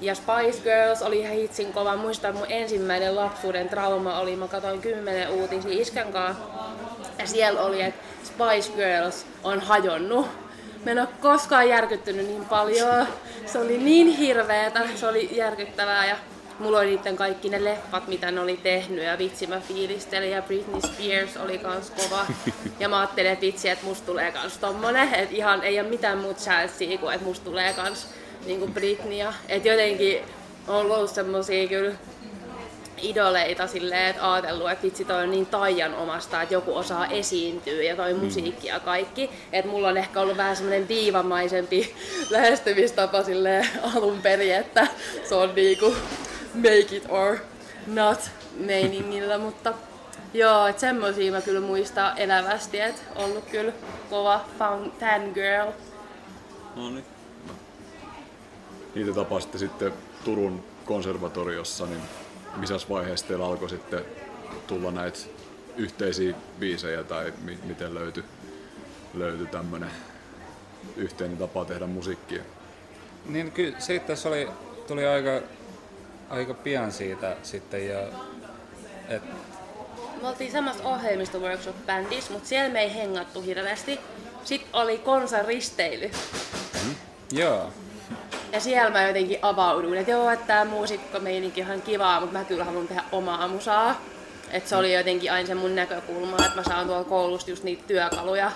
[0.00, 1.96] Ja Spice Girls oli ihan hitsin kova.
[1.96, 6.44] Muistan mun ensimmäinen lapsuuden trauma oli, mä katsoin kymmenen uutisia iskän kanssa.
[7.18, 10.28] Ja siellä oli, että Spice Girls on hajonnut.
[10.88, 13.06] Mä en ole koskaan järkyttynyt niin paljon.
[13.46, 16.16] Se oli niin hirveetä, se oli järkyttävää ja
[16.58, 20.42] mulla oli niiden kaikki ne leffat, mitä ne oli tehnyt ja vitsi mä fiilistelin ja
[20.42, 22.26] Britney Spears oli kans kova.
[22.80, 26.18] Ja mä ajattelin, että vitsi, että musta tulee kans tommonen, että ihan ei ole mitään
[26.18, 28.06] muuta chanssia kuin että musta tulee kans
[28.46, 29.26] niinku Britney.
[29.48, 30.20] Että jotenkin
[30.68, 31.94] on ollut semmosia kyllä
[33.02, 37.82] idoleita silleen, että ajatellut, että vitsi toi on niin taian omasta, että joku osaa esiintyä
[37.82, 39.30] ja toi musiikki ja kaikki.
[39.52, 41.94] Että mulla on ehkä ollut vähän semmoinen diivamaisempi
[42.30, 44.86] lähestymistapa silleen alun perin, että
[45.28, 45.96] se on niinku
[46.54, 47.38] make it or
[47.86, 49.74] not meiningillä, mutta
[50.34, 53.72] joo, että semmosia mä kyllä muistan elävästi, että ollut kyllä
[54.10, 55.70] kova fan, fangirl.
[56.76, 57.04] No niin.
[58.94, 59.92] Niitä tapasitte sitten
[60.24, 62.00] Turun konservatoriossa, niin
[62.56, 64.04] missä vaiheessa teillä alkoi sitten
[64.66, 65.18] tulla näitä
[65.76, 68.24] yhteisiä biisejä tai mi- miten löytyi,
[69.14, 69.90] löytyi tämmöinen
[70.96, 72.42] yhteinen tapa tehdä musiikkia?
[73.26, 74.48] Niin kyllä se asiassa oli,
[74.86, 75.40] tuli aika,
[76.30, 78.00] aika pian siitä sitten ja
[79.08, 79.22] et,
[80.22, 84.00] Me oltiin samassa ohjelmisto workshop-bändissä, mutta siellä me ei hengattu hirveästi.
[84.44, 86.10] Sitten oli konsan risteily.
[87.32, 87.72] joo,
[88.52, 92.44] Ja siellä mä jotenkin avauduin, että joo, että tää muusikkomeininki on ihan kivaa, mutta mä
[92.44, 94.00] kyllä haluan tehdä omaa musaa.
[94.50, 97.82] Et se oli jotenkin aina se mun näkökulma, että mä saan tuolla koulusta just niitä
[97.86, 98.52] työkaluja.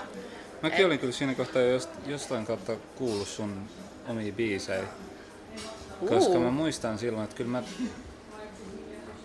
[0.62, 3.68] Mäkin olin kyllä siinä kohtaa jo jost, jostain kautta kuullut sun
[4.09, 4.85] omia biisejä.
[6.09, 7.62] Koska mä muistan silloin, että kyllä mä,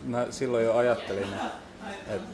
[0.04, 1.28] mä silloin jo ajattelin,
[2.08, 2.28] että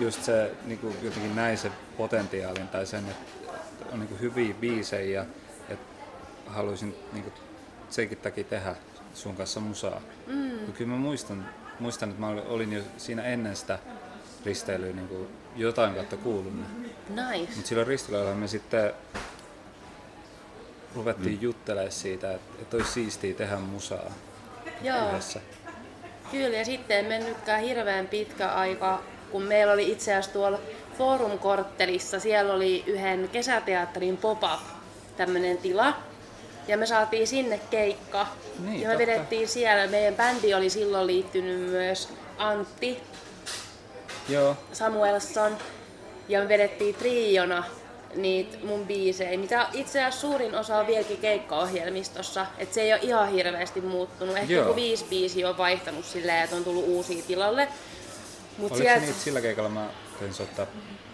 [0.00, 3.52] just se niin kuin jotenkin näin se potentiaalin tai sen, että
[3.92, 5.26] on niin kuin hyviä biisejä ja
[6.46, 7.34] haluaisin niin kuin
[7.90, 8.76] senkin takia tehdä
[9.14, 10.00] sun kanssa musaa.
[10.26, 10.72] Mm.
[10.72, 11.48] Kyllä mä muistan,
[11.80, 13.78] muistan, että mä olin jo siinä ennen sitä
[14.44, 16.66] risteilyä niin kuin jotain kautta kuullut ne.
[17.08, 17.52] Nice.
[17.54, 18.92] Mutta silloin risteilyllä me sitten
[20.94, 21.42] ruvettiin mm.
[21.42, 24.10] juttelemaan siitä, että, että olisi siistiä tehdä musaa
[24.82, 25.40] Joo, yhdessä.
[26.30, 26.56] kyllä.
[26.56, 30.58] Ja sitten ei mennytkään hirveän pitkä aika, kun meillä oli itse asiassa tuolla
[30.98, 34.60] Forum-korttelissa, siellä oli yhden kesäteatterin pop-up
[35.16, 35.96] tämmönen tila.
[36.68, 38.26] Ja me saatiin sinne keikka.
[38.58, 39.10] Niin, ja me totta.
[39.12, 39.86] vedettiin siellä.
[39.86, 43.02] Meidän bändi oli silloin liittynyt myös Antti
[44.28, 45.56] Joo, Samuelson.
[46.28, 47.64] Ja me vedettiin triona
[48.14, 52.46] niitä mun biisejä, mitä itse asiassa suurin osa on vieläkin keikkaohjelmistossa.
[52.58, 54.36] Et se ei ole ihan hirveästi muuttunut.
[54.36, 54.62] Ehkä Joo.
[54.62, 57.68] joku viisi biisiä on vaihtanut silleen, että on tullut uusia tilalle.
[58.58, 59.86] Mut oliko sieltä- niitä sillä keikalla mä
[60.18, 60.66] tein soittaa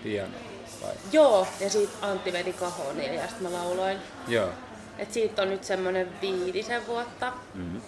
[0.02, 0.40] pianoa
[0.82, 0.92] vai?
[1.12, 3.98] Joo, ja sitten Antti veti kahonia ja sitten mä lauloin.
[4.28, 4.48] Joo,
[4.98, 7.80] Et siitä on nyt semmonen viitisen vuotta mm-hmm.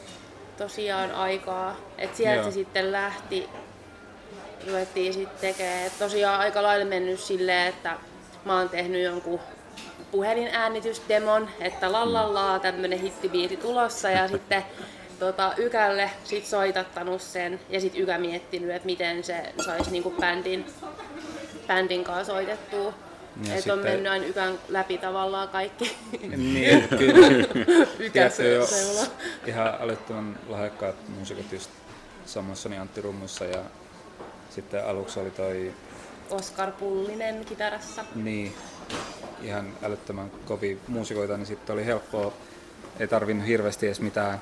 [0.57, 1.77] tosiaan aikaa.
[1.99, 2.45] Et sieltä Joo.
[2.45, 3.49] se sitten lähti,
[4.67, 5.87] ruvettiin sitten tekemään.
[5.87, 7.97] Et tosiaan aika lailla mennyt silleen, että
[8.45, 9.41] mä oon tehnyt jonkun
[10.11, 14.65] puhelinäänitysdemon, että lallallaa tämmönen hittibiisi tulossa ja sitten
[15.19, 20.67] tota, Ykälle sit soitattanut sen ja sitten Ykä miettinyt, että miten se saisi niinku bändin,
[21.67, 22.95] bändin kanssa soitettua.
[23.49, 25.97] Ja että on mennyt aina Ykän läpi tavallaan kaikki.
[26.37, 27.27] niin kyllä.
[27.99, 29.11] Ykä Tiedätkö jo, se, se
[29.47, 31.71] ihan älyttömän lahjakkaat muusikot just
[32.75, 33.63] ja Antti Rummussa ja
[34.51, 35.75] sitten aluksi oli toi
[36.31, 38.05] Oskar Pullinen kitarassa.
[38.15, 38.55] niin
[39.43, 42.33] ihan älyttömän kovia muusikoita, niin sitten oli helppoa,
[43.01, 44.41] ei tarvinnut hirveästi edes mitään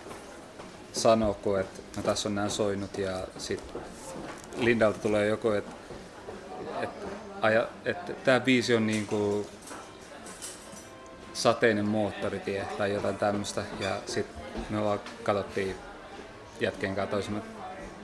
[0.92, 3.82] sanoa, kun että no, tässä on nämä soinut ja sitten
[4.56, 5.72] Lindalta tulee joku, että
[6.82, 7.06] että
[7.42, 9.46] aja, että tämä biisi on niin kuin
[11.32, 15.76] sateinen moottoritie tai jotain tämmöistä ja sitten me vaan katsottiin
[16.60, 17.40] jätkeen kanssa toisemme,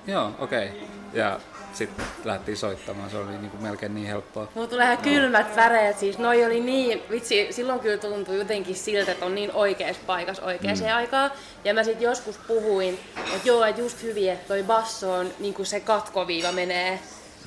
[0.07, 0.69] joo, okei.
[0.69, 0.81] Okay.
[1.13, 1.41] Ja
[1.73, 4.49] sitten lähdettiin soittamaan, se oli niin kuin melkein niin helppoa.
[4.55, 9.13] Mulla tulee ihan kylmät väreet, siis noi oli niin, vitsi, silloin kyllä tuntui jotenkin siltä,
[9.13, 10.97] että on niin oikeassa paikassa oikeaan mm.
[10.97, 11.31] aikaan.
[11.65, 12.99] Ja mä sit joskus puhuin,
[13.35, 16.99] että joo, että just hyvin, että toi basso on, niin kuin se katkoviiva menee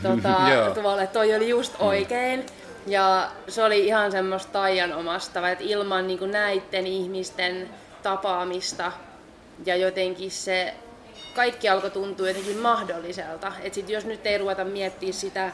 [0.04, 0.36] tota,
[0.82, 2.46] tuolle, toi oli just oikein.
[2.88, 7.70] Ja se oli ihan semmoista taianomasta, että ilman niin kuin näiden ihmisten
[8.04, 8.92] tapaamista
[9.66, 10.74] ja jotenkin se
[11.36, 13.54] kaikki alkoi tuntua jotenkin mahdolliselta.
[13.64, 15.52] Et sit jos nyt ei ruveta miettimään sitä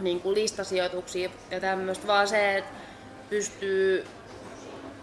[0.00, 2.70] niin kuin listasijoituksia ja tämmöistä, vaan se, että
[3.30, 4.06] pystyy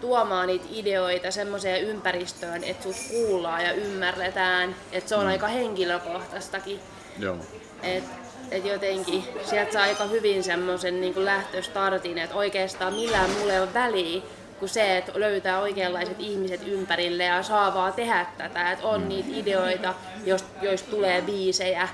[0.00, 5.28] tuomaan niitä ideoita semmoiseen ympäristöön, että sut kuullaan ja ymmärretään, että se on mm.
[5.28, 6.80] aika henkilökohtaistakin.
[7.18, 7.36] Joo.
[7.82, 8.04] Et,
[8.50, 13.74] et jotenkin sieltä saa aika hyvin semmoisen niin lähtöstartin, että oikeastaan millään mulle ei ole
[13.74, 14.22] väliä,
[14.58, 19.08] kuin se, että löytää oikeanlaiset ihmiset ympärille ja saa vaan tehdä tätä, että on mm.
[19.08, 19.94] niitä ideoita,
[20.62, 21.88] joista tulee biisejä.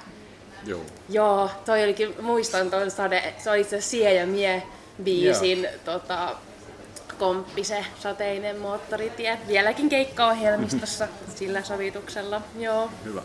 [0.66, 0.80] Joo.
[1.08, 4.62] Joo, toi olikin, muistan tuon sade, se oli itse Sie ja Mie
[5.02, 6.36] biisin tota,
[7.18, 9.38] komppi se sateinen moottoritie.
[9.48, 11.08] Vieläkin keikkaohjelmistossa
[11.38, 12.42] sillä sovituksella.
[12.58, 12.90] Joo.
[13.04, 13.22] Hyvä.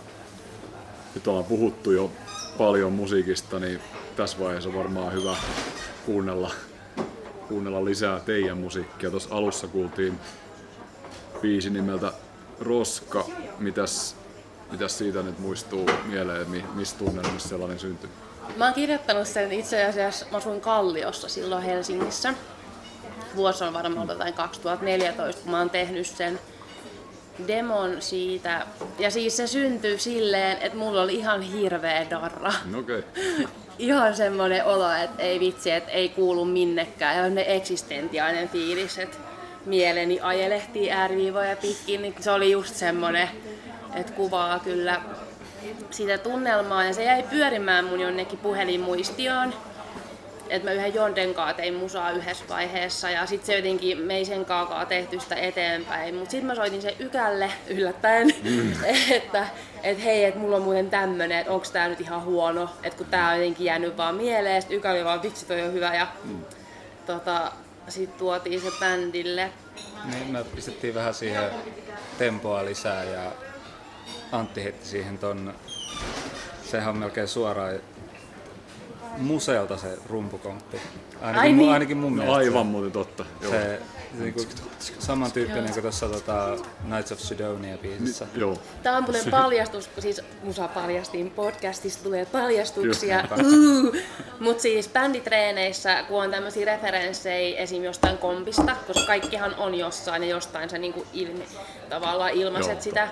[1.16, 2.12] Nyt ollaan puhuttu jo
[2.58, 3.80] paljon musiikista, niin
[4.16, 5.36] tässä vaiheessa on varmaan hyvä
[6.06, 6.52] kuunnella,
[7.48, 9.12] kuunnella lisää teidän musiikkia.
[9.12, 10.20] Tuossa alussa kuultiin
[11.42, 12.14] biisi nimeltä
[12.60, 13.26] Roska.
[13.60, 14.16] Mitäs,
[14.72, 18.10] mitäs siitä nyt muistuu mieleen, mi, missä tunnelmissa sellainen syntyi?
[18.58, 22.34] Mä oon kirjoittanut sen itse asiassa, mä asuin Kalliossa silloin Helsingissä.
[23.36, 26.40] Vuosi on varmaan jotain 2014, kun mä oon tehnyt sen
[27.48, 28.66] demon siitä.
[29.00, 32.54] Ja siis se syntyi silleen, että mulla oli ihan hirveä darra.
[32.80, 33.04] Okay.
[33.80, 37.18] Ihan semmonen olo, että ei vitsi, että ei kuulu minnekään.
[37.18, 39.18] Ja ne eksistentiaalinen fiilis, että
[39.66, 42.02] mieleni ajelehtii ääriviivoja pitkin.
[42.02, 43.30] Niin se oli just semmonen,
[43.96, 45.02] että kuvaa kyllä
[45.92, 46.84] sitä tunnelmaa.
[46.84, 49.54] Ja se jäi pyörimään mun jonnekin puhelinmuistioon
[50.50, 54.26] että mä yhden Jonden kanssa tein musaa yhdessä vaiheessa ja sitten se jotenkin me ei
[54.26, 56.16] sen kaakaa tehty sitä eteenpäin.
[56.16, 58.74] Mutta sitten mä soitin sen Ykälle yllättäen, mm.
[59.10, 59.48] että
[59.84, 63.08] et hei, että mulla on muuten tämmönen, että onko tää nyt ihan huono, että kun
[63.08, 66.08] tää on jotenkin jäänyt vaan mieleen, sitten Ykä oli vaan vitsi toi on hyvä ja
[66.24, 66.46] mm.
[67.06, 67.52] tota,
[67.88, 69.52] sitten tuotiin se bändille.
[70.06, 71.44] Niin, me pistettiin vähän siihen
[72.18, 73.32] tempoa lisää ja
[74.32, 75.54] Antti heitti siihen ton,
[76.64, 77.80] sehän on melkein suoraan
[79.18, 80.82] museolta se rumpukomppi.
[81.22, 81.74] Ainakin, Ai niin.
[81.74, 82.36] ainakin mun No, mielestä.
[82.38, 83.26] aivan muuten totta.
[83.42, 83.52] Joo.
[83.52, 83.82] Se,
[84.18, 84.42] se niinku,
[85.00, 88.28] samantyyppinen kuin tuossa tota, Knights of Sidonia biisissä.
[88.36, 88.58] Joo.
[88.84, 93.20] Tämä on muuten paljastus, kun siis musa paljastiin, podcastista tulee paljastuksia.
[93.22, 93.32] Just
[93.86, 93.96] Uh.
[94.40, 97.84] Mutta siis bänditreeneissä, kun on tämmöisiä referenssejä esim.
[97.84, 101.46] jostain kompista, koska kaikkihan on jossain ja jostain sä niinku ilmi,
[101.90, 103.08] tavallaan ilmaiset Joo, sitä.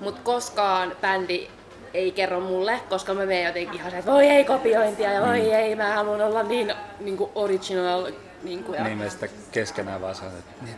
[0.00, 1.48] Mutta koskaan bändi
[1.96, 5.52] ei kerro mulle, koska mä menen jotenkin ihan se, että voi ei kopiointia ja voi
[5.52, 8.12] ei, mä haluan olla niin, niin kuin original.
[8.42, 10.76] Niin kuin, ja Niin me sitten keskenään vaan sanoin, että niin,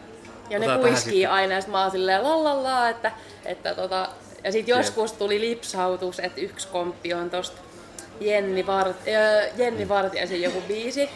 [0.51, 3.13] ja ne kuiskii aina, ja sit mä oon silleen lallalaa, että,
[3.45, 4.09] että tota,
[4.45, 7.61] ja sit joskus tuli lipsautus, että yksi komppi on tosta
[8.21, 11.09] Jenni, Vart, äh, Jenni Vartiaisen joku biisi.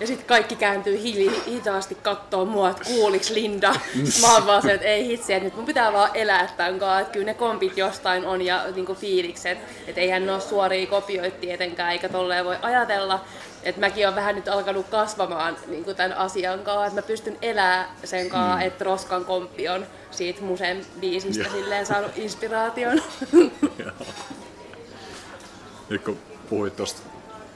[0.00, 3.74] Ja sitten kaikki kääntyy hili, hitaasti kattoo mua, että kuuliks Linda.
[4.20, 7.00] Mä oon vaan se, että ei hitsi, että nyt mun pitää vaan elää tämän kanssa.
[7.00, 9.58] Että kyllä ne kompit jostain on ja niinku fiilikset.
[9.86, 13.24] Että eihän ne ole suoria kopioita tietenkään, eikä tolleen voi ajatella.
[13.62, 17.88] Että mäkin on vähän nyt alkanut kasvamaan niin tämän asian kanssa, että mä pystyn elämään
[18.04, 18.62] sen kanssa, mm.
[18.62, 21.52] että Roskan komppi on siitä Musen biisistä Joo.
[21.52, 23.02] silleen saanut inspiraation.
[25.88, 27.13] Nyt kun puhuit tuosta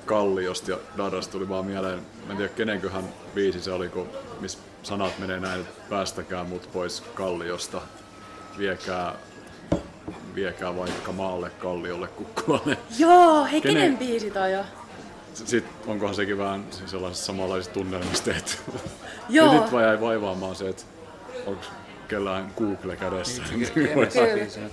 [0.08, 4.08] Kalliosta ja Darrasta tuli vaan mieleen, mä en tiedä kenenköhän biisi se oli, kun,
[4.40, 7.80] missä sanat menee näin, että päästäkää mut pois Kalliosta,
[8.58, 9.14] viekää,
[10.34, 12.78] viekää vaikka maalle Kalliolle kukkulalle.
[12.98, 14.64] Joo, hei Kenen- kenen biisi toi on?
[15.34, 18.52] Sitten onkohan sekin vähän sellaisessa samanlaisessa tunnelmassa tehty.
[19.28, 19.54] Joo.
[19.54, 20.82] Ja nyt vaan jäi vaivaamaan se, että
[21.46, 21.62] onko
[22.08, 23.42] kellään Google kädessä.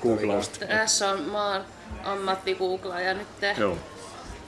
[0.02, 0.65] Googlausta.
[0.65, 1.62] Tässä on, mä oon
[2.04, 3.28] ammattigooglaaja nyt.
[3.58, 3.78] Joo.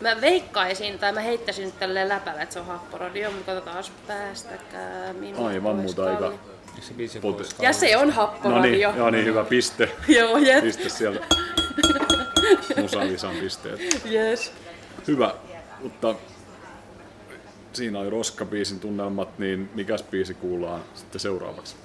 [0.01, 5.13] Mä veikkaisin, tai mä heittäisin nyt tälleen läpällä, että se on happorodio, mutta katsotaan, päästäkää
[5.13, 6.33] minua Aivan muuta aika.
[7.59, 8.93] Ja se on No niin, happoradio.
[8.97, 9.91] joo niin, hyvä piste.
[10.07, 10.63] Joo, jep.
[10.63, 11.25] Piste sieltä.
[12.81, 13.79] Musalisan pisteet.
[14.11, 14.51] Yes.
[15.07, 15.33] Hyvä,
[15.83, 16.15] mutta
[17.73, 21.75] siinä oli Roska-biisin tunnelmat, niin mikäs biisi kuullaan sitten seuraavaksi?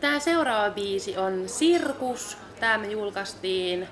[0.00, 2.36] Tää seuraava biisi on Sirkus.
[2.60, 3.88] Tää me julkaistiin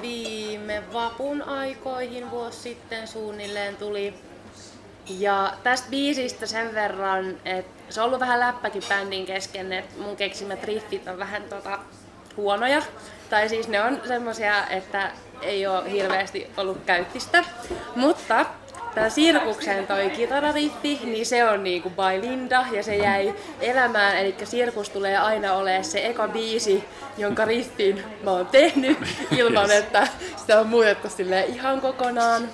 [0.00, 4.14] viime vapun aikoihin vuosi sitten suunnilleen tuli.
[5.18, 10.16] Ja tästä biisistä sen verran, että se on ollut vähän läppäkin bändin kesken, että mun
[10.16, 11.78] keksimät riffit on vähän tota
[12.36, 12.82] huonoja.
[13.30, 15.10] Tai siis ne on semmosia, että
[15.42, 17.44] ei ole hirveästi ollut käyttistä.
[17.96, 18.46] Mutta
[18.94, 24.34] Tää Sirkuksen toi kitarariffi, niin se on niinku by Linda ja se jäi elämään, eli
[24.44, 26.84] Sirkus tulee aina olemaan se eka biisi,
[27.18, 28.98] jonka riffin mä oon tehnyt
[29.38, 29.78] ilman, Yes.
[29.78, 31.08] että sitä on muutettu
[31.48, 32.48] ihan kokonaan.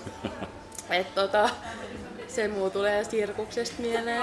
[0.90, 1.48] Et tota,
[2.29, 4.22] se muu tulee Sirkuksesta mieleen.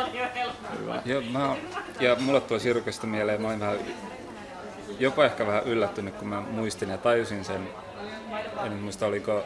[1.05, 1.55] Joo, mä,
[1.99, 3.77] ja mulle tuo sirkusta mieleen, mä olin vähän
[4.99, 7.69] jopa ehkä vähän yllättynyt, kun mä muistin ja tajusin sen,
[8.65, 9.43] en muista oliko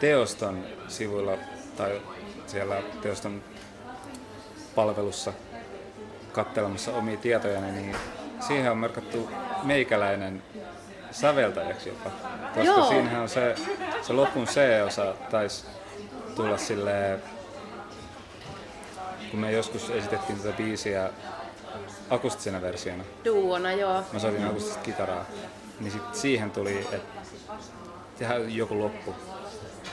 [0.00, 1.32] Teoston sivuilla
[1.76, 2.00] tai
[2.46, 3.42] siellä Teoston
[4.74, 5.32] palvelussa
[6.32, 7.96] katselemassa omia tietojani, niin
[8.46, 9.30] siihen on merkattu
[9.62, 10.42] meikäläinen
[11.10, 12.10] säveltäjäksi jopa.
[12.54, 12.88] Koska Joo.
[12.88, 13.54] siinähän on se,
[14.02, 15.66] se lopun C-osa taisi
[16.36, 17.22] tulla silleen,
[19.30, 21.10] kun me joskus esitettiin tätä biisiä
[22.10, 24.02] akustisena versiona, Duona, joo.
[24.12, 25.24] mä soitin akustista kitaraa,
[25.80, 27.22] niin sit siihen tuli, että
[28.18, 29.14] tehdään joku loppu.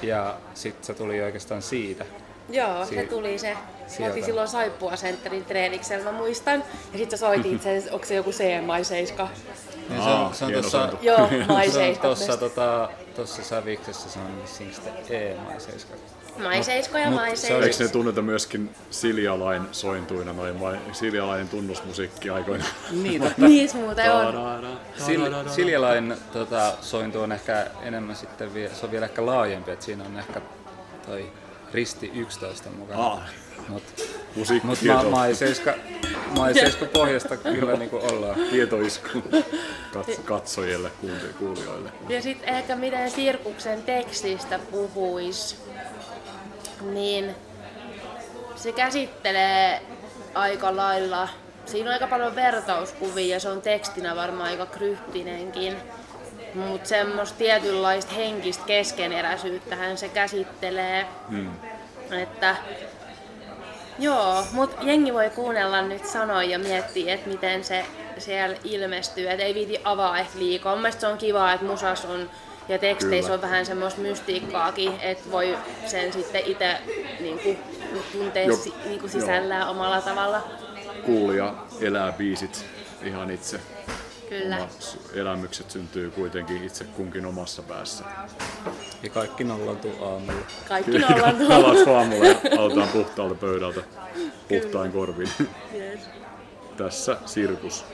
[0.02, 2.06] Ja sitten se tuli oikeastaan siitä.
[2.50, 3.58] Joo, se Si- tuli se.
[3.88, 4.06] sieltä.
[4.08, 6.64] Oltiin silloin Saippua Centerin treeniksellä, mä muistan.
[6.92, 9.28] Ja sitten sä soitit sen, onko se joku C-mai-seiska?
[9.90, 10.98] Niin se on, se on sointu.
[11.02, 11.18] Joo,
[11.74, 15.94] se on tossa, tota, tossa säviksessä se on vissiin sitten E mai-seiska.
[16.38, 17.62] Mai-seisko ja mai-seisko.
[17.64, 22.66] Eikö ne tunneta myöskin Siljalain sointuina noin vai Siljalainen tunnusmusiikki aikoina?
[22.92, 23.42] Niin, totta.
[23.48, 24.78] Niin se muuten on.
[25.06, 25.22] Sil,
[25.56, 30.04] Siljalain tota, sointu on ehkä enemmän sitten, vie, se on vielä ehkä laajempi, että siinä
[30.04, 30.42] on ehkä
[31.06, 31.32] toi
[31.74, 33.08] Risti 11 mukana.
[33.08, 33.20] Ah,
[33.68, 33.84] Mut,
[34.64, 35.74] mut ma, maiseiska,
[36.38, 38.36] maiseiska pohjasta kyllä niinku ollaan.
[38.52, 39.10] tietoisku
[39.94, 41.90] kats, katsojille, kuuli- kuulijoille.
[42.10, 45.62] Ja sitten ehkä miten Sirkuksen tekstistä puhuis,
[46.94, 47.36] niin
[48.56, 49.82] se käsittelee
[50.34, 51.28] aika lailla,
[51.66, 55.78] siinä on aika paljon vertauskuvia ja se on tekstinä varmaan aika kryptinenkin.
[56.54, 61.06] Mutta semmoista tietynlaista henkistä keskeneräisyyttähän se käsittelee.
[61.30, 61.52] Hmm.
[62.12, 62.56] Että
[64.00, 67.86] Joo, mutta jengi voi kuunnella nyt sanoja ja miettiä, että miten se
[68.18, 69.30] siellä ilmestyy.
[69.30, 70.76] Et ei viiti avaa ehkä liikaa.
[70.76, 72.30] Mun se on kiva, että musas on
[72.70, 73.36] ja teksteissä Kyllä.
[73.36, 76.78] on vähän semmoista mystiikkaakin, että voi sen sitten itse
[77.20, 77.56] niinku,
[78.12, 80.48] tuntea Joo, si, niinku sisällään omalla tavalla.
[81.06, 82.66] Kuulija elää biisit
[83.04, 83.60] ihan itse.
[84.30, 84.56] Kyllä.
[84.56, 88.04] Omat elämykset syntyy kuitenkin itse kunkin omassa päässä.
[89.04, 90.46] Ja kaikki nollantuu aamulla.
[90.68, 91.56] Kaikki nollan tuolla.
[91.56, 93.82] Alat aamulla ja aloitetaan puhtaalta pöydältä
[94.48, 95.30] puhtain korvin.
[95.74, 96.00] Yes.
[96.78, 97.86] Tässä sirkus.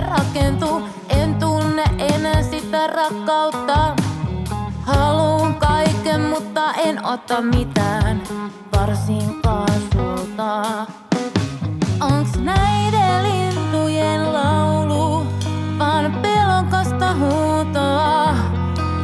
[0.00, 0.82] Rakentuu.
[1.08, 3.96] En tunne enää sitä rakkautta.
[4.82, 8.22] Haluun kaiken, mutta en ota mitään,
[8.76, 10.62] varsinkaan sulta.
[12.00, 15.26] Onks näiden lintujen laulu
[15.78, 18.34] vaan pelokasta huutoa?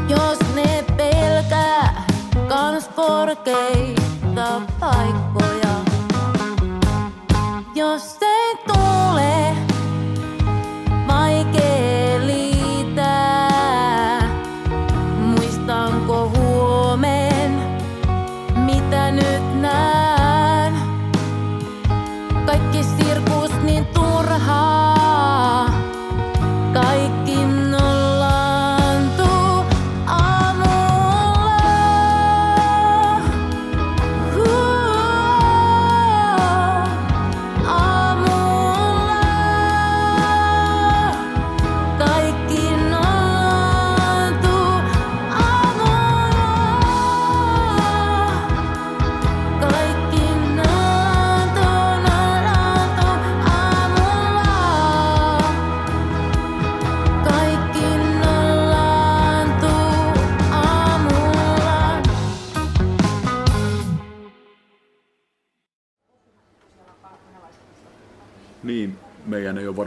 [0.08, 2.04] Jos ne pelkää
[2.48, 3.73] kans korkeita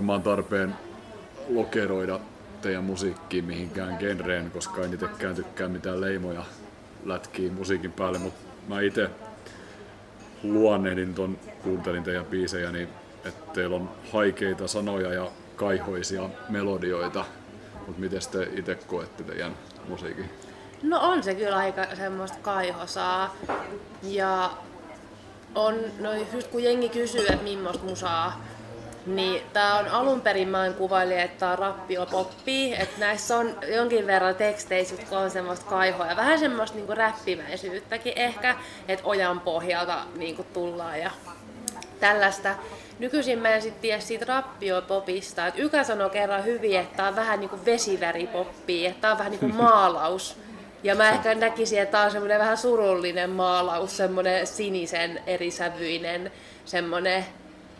[0.07, 0.75] varmaan tarpeen
[1.49, 2.19] lokeroida
[2.61, 6.43] teidän musiikkiin mihinkään genreen, koska en itsekään tykkää mitään leimoja
[7.05, 9.09] lätkiin musiikin päälle, mutta mä itse
[10.43, 12.89] luonnehdin ton, kuuntelin teidän biisejä, niin
[13.25, 17.25] että teillä on haikeita sanoja ja kaihoisia melodioita,
[17.87, 19.51] mutta miten te itse koette teidän
[19.87, 20.29] musiikin?
[20.83, 23.35] No on se kyllä aika semmoista kaihosaa.
[24.03, 24.51] Ja
[25.55, 28.41] on, no just kun jengi kysyy, että millaista musaa,
[29.07, 33.55] niin tää on alun perin mä kuvailin, että tää on rappio poppi, että näissä on
[33.75, 38.55] jonkin verran teksteissä, jotka on semmoista kaihoa ja vähän semmoista niinku räppimäisyyttäkin ehkä,
[38.87, 41.11] että ojan pohjalta niinku tullaan ja
[41.99, 42.55] tällaista.
[42.99, 45.47] Nykyisin mä en sitten tiedä siitä rappiopopista.
[45.47, 49.31] Et Ykä sanoi kerran hyvin, että tää on vähän niinku vesiväripoppi, että tää on vähän
[49.31, 50.37] niinku maalaus.
[50.83, 56.31] Ja mä ehkä näkisin, että tää on semmoinen vähän surullinen maalaus, semmoinen sinisen erisävyinen,
[56.65, 57.25] semmoinen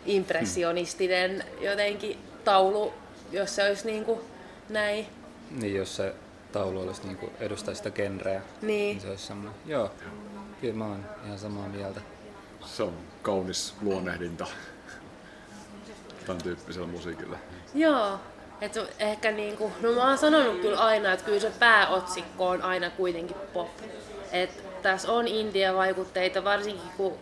[0.08, 2.92] impressionistinen jotenkin taulu,
[3.32, 4.20] jos se olisi niinku
[4.68, 5.06] näin.
[5.50, 6.14] Niin jos se
[6.52, 9.00] taulu olisi niinku edustaa sitä genreä, Niin.
[9.00, 9.54] se olisi semmoinen.
[9.66, 9.90] Joo,
[10.60, 12.00] kyllä mä oon ihan samaa mieltä.
[12.66, 12.92] Se on
[13.22, 14.46] kaunis luonnehdinta
[16.26, 17.38] tämän tyyppisellä musiikilla.
[17.74, 18.18] Joo.
[18.60, 22.90] Et ehkä niinku, no mä oon sanonut kyllä aina, että kyllä se pääotsikko on aina
[22.90, 23.68] kuitenkin pop.
[24.32, 27.18] Et tässä on India-vaikutteita, varsinkin kun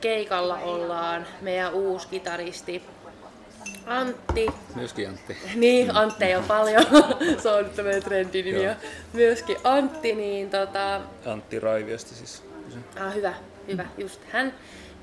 [0.00, 1.26] keikalla ollaan.
[1.40, 2.82] Meidän uusi kitaristi
[3.86, 5.36] Antti, Myöskin Antti.
[5.54, 6.86] niin Antteja on paljon,
[7.42, 8.68] se on nyt tämmöinen trendinimi.
[9.12, 12.42] Myöskin Antti, niin tota, Antti Raiviosta siis.
[13.00, 13.34] Ah, hyvä,
[13.68, 14.54] hyvä, just hän.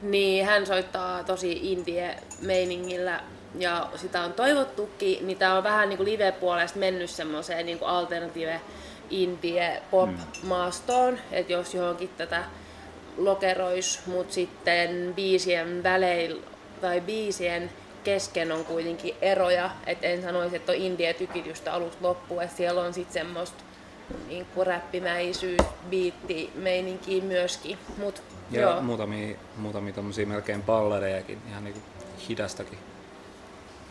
[0.01, 3.19] Niin hän soittaa tosi indie-meiningillä
[3.59, 8.61] ja sitä on toivottukin, niin tää on vähän niinku live-puolesta mennyt semmoiseen niinku alternative
[9.09, 10.09] indie pop
[10.43, 12.43] maastoon, että jos johonkin tätä
[13.17, 16.43] lokerois, mutta sitten biisien väleillä
[16.81, 17.71] tai biisien
[18.03, 22.93] kesken on kuitenkin eroja, että en sanoisi, että on indie-tykitystä alusta loppuun, että siellä on
[22.93, 23.63] sitten semmoista
[24.27, 27.77] niin kuin räppimäisyys, biitti, meininkiä myöskin.
[27.97, 28.81] Mut, Ja joo.
[28.81, 31.79] muutamia, muutamia tommosia melkein balladejakin, ihan niinku
[32.29, 32.79] hidastakin.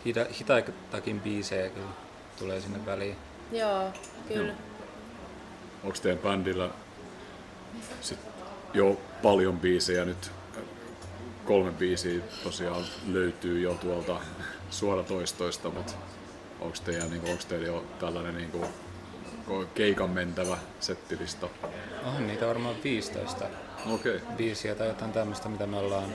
[0.05, 1.87] Hida, hitaitakin biisejä kyllä
[2.39, 3.15] tulee sinne väliin.
[3.51, 3.89] Joo,
[4.27, 4.53] kyllä.
[5.83, 6.69] Onko teidän bändillä
[8.01, 8.19] sit
[8.75, 10.31] jo paljon biisejä nyt?
[11.45, 14.21] Kolme biisiä tosiaan löytyy jo tuolta
[14.69, 15.93] suoratoistoista, mutta
[16.59, 18.65] onko teillä, niin onko teillä jo tällainen niin kuin,
[19.73, 21.47] keikan mentävä settilista?
[22.05, 23.45] On niitä varmaan 15
[23.93, 24.15] Okei.
[24.15, 24.35] Okay.
[24.35, 26.13] biisiä tai jotain tämmöistä, mitä me ollaan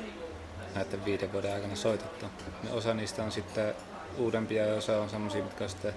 [0.74, 2.26] näiden viiden vuoden aikana soitettu.
[2.64, 3.74] Ja osa niistä on sitten
[4.18, 5.94] uudempia ja osa on semmosia, mitkä on sitten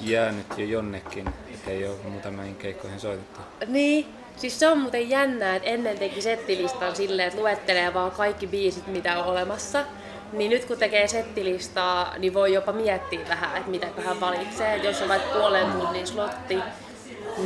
[0.00, 3.40] jäänyt jo jonnekin, ettei ole muutamiin keikkoihin soitettu.
[3.66, 4.06] Niin,
[4.38, 8.86] siis se on muuten jännää, että ennen teki settilistan silleen, että luettelee vaan kaikki biisit,
[8.86, 9.84] mitä on olemassa.
[10.32, 14.76] Niin nyt kun tekee settilistaa, niin voi jopa miettiä vähän, että mitä hän valitsee.
[14.76, 16.58] Et jos on vaikka puolen tunnin slotti,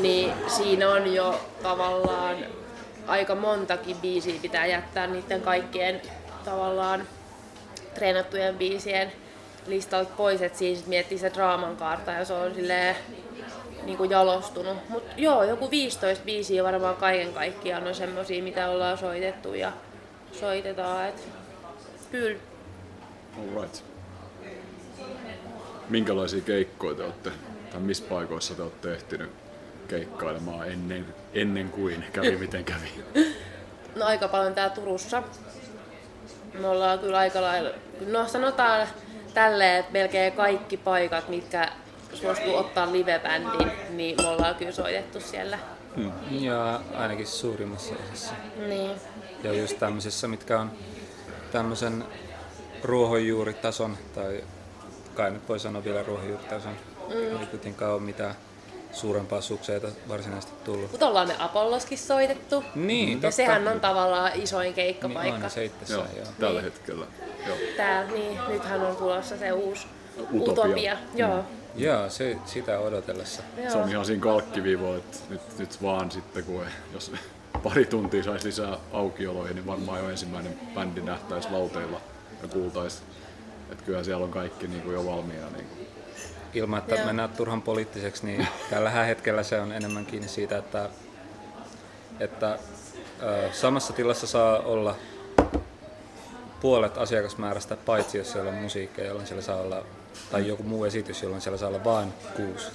[0.00, 2.36] niin siinä on jo tavallaan
[3.06, 6.00] aika montakin biisiä pitää jättää niiden kaikkien
[6.44, 7.06] tavallaan
[7.94, 9.12] treenattujen biisien
[9.66, 12.96] listalta pois, että siinä sit miettii se draaman kaarta ja se on silleen
[13.84, 14.88] niin kuin jalostunut.
[14.88, 19.72] Mut joo, joku 15 biisiä varmaan kaiken kaikkiaan on semmosia, mitä ollaan soitettu ja
[20.32, 21.08] soitetaan.
[21.08, 21.28] Et
[22.10, 22.40] kyllä.
[23.38, 23.84] Alright.
[25.88, 27.30] Minkälaisia keikkoja te olette,
[27.72, 29.30] tai missä paikoissa te olette ehtinyt
[29.88, 32.88] keikkailemaan ennen, ennen kuin kävi miten kävi?
[33.96, 35.22] No aika paljon tää Turussa.
[36.60, 37.70] Me ollaan kyllä aika lailla,
[38.06, 38.88] no sanotaan
[39.34, 41.68] tälleen, että melkein kaikki paikat, mitkä
[42.14, 45.58] suostuu ottaa livebändin, niin me ollaan kyllä soitettu siellä.
[46.30, 48.34] Ja ainakin suurimmassa osassa.
[48.68, 48.90] Niin.
[49.44, 50.70] Ja just tämmöisissä, mitkä on
[51.52, 52.04] tämmöisen
[52.84, 54.44] ruohonjuuritason, tai
[55.14, 56.76] kai nyt voi sanoa vielä ruohonjuuritason,
[57.08, 57.40] mm.
[57.40, 58.34] ei kuitenkaan ole mitään
[58.92, 60.90] suurempaa sukseita varsinaisesti tullut.
[60.90, 62.64] Mutta ollaan me Apolloskin soitettu.
[62.74, 63.30] Niin, Ja totta.
[63.30, 65.44] sehän on tavallaan isoin niin keikkapaikka.
[65.44, 66.26] on se itsessään, Joo, joo.
[66.40, 66.72] tällä Niin.
[66.72, 67.06] hetkellä.
[67.46, 67.56] Joo.
[67.76, 69.86] Tää, niin, nythän on tulossa se uusi
[70.32, 70.52] Utopia.
[70.52, 70.96] Utopia.
[71.14, 71.44] Joo.
[71.76, 73.42] Joo, se, sitä odotellessa.
[73.68, 77.12] Se on ihan siinä kalkkiviivoilla, että nyt, nyt vaan sitten kun jos
[77.64, 82.00] pari tuntia saisi lisää aukioloihin, niin varmaan jo ensimmäinen bändi nähtäisi lauteilla
[82.42, 83.02] ja kuultaisi,
[83.70, 85.46] että kyllä siellä on kaikki niin kuin jo valmiina.
[85.50, 85.88] Niin kuin.
[86.54, 87.06] Ilman, että Joo.
[87.06, 90.90] mennään turhan poliittiseksi, niin tällä hetkellä se on enemmän kiinni siitä, että,
[92.20, 92.58] että
[93.22, 94.96] ö, samassa tilassa saa olla
[96.60, 99.84] puolet asiakasmäärästä, paitsi jos siellä on musiikkia, jolloin siellä saa olla,
[100.30, 102.66] tai joku muu esitys, jolloin siellä saa olla vain kuusi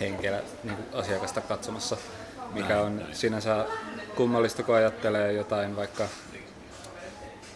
[0.00, 1.96] henkeä niin asiakasta katsomassa,
[2.52, 3.66] mikä on sinänsä
[4.16, 6.08] kummallista, kun ajattelee jotain vaikka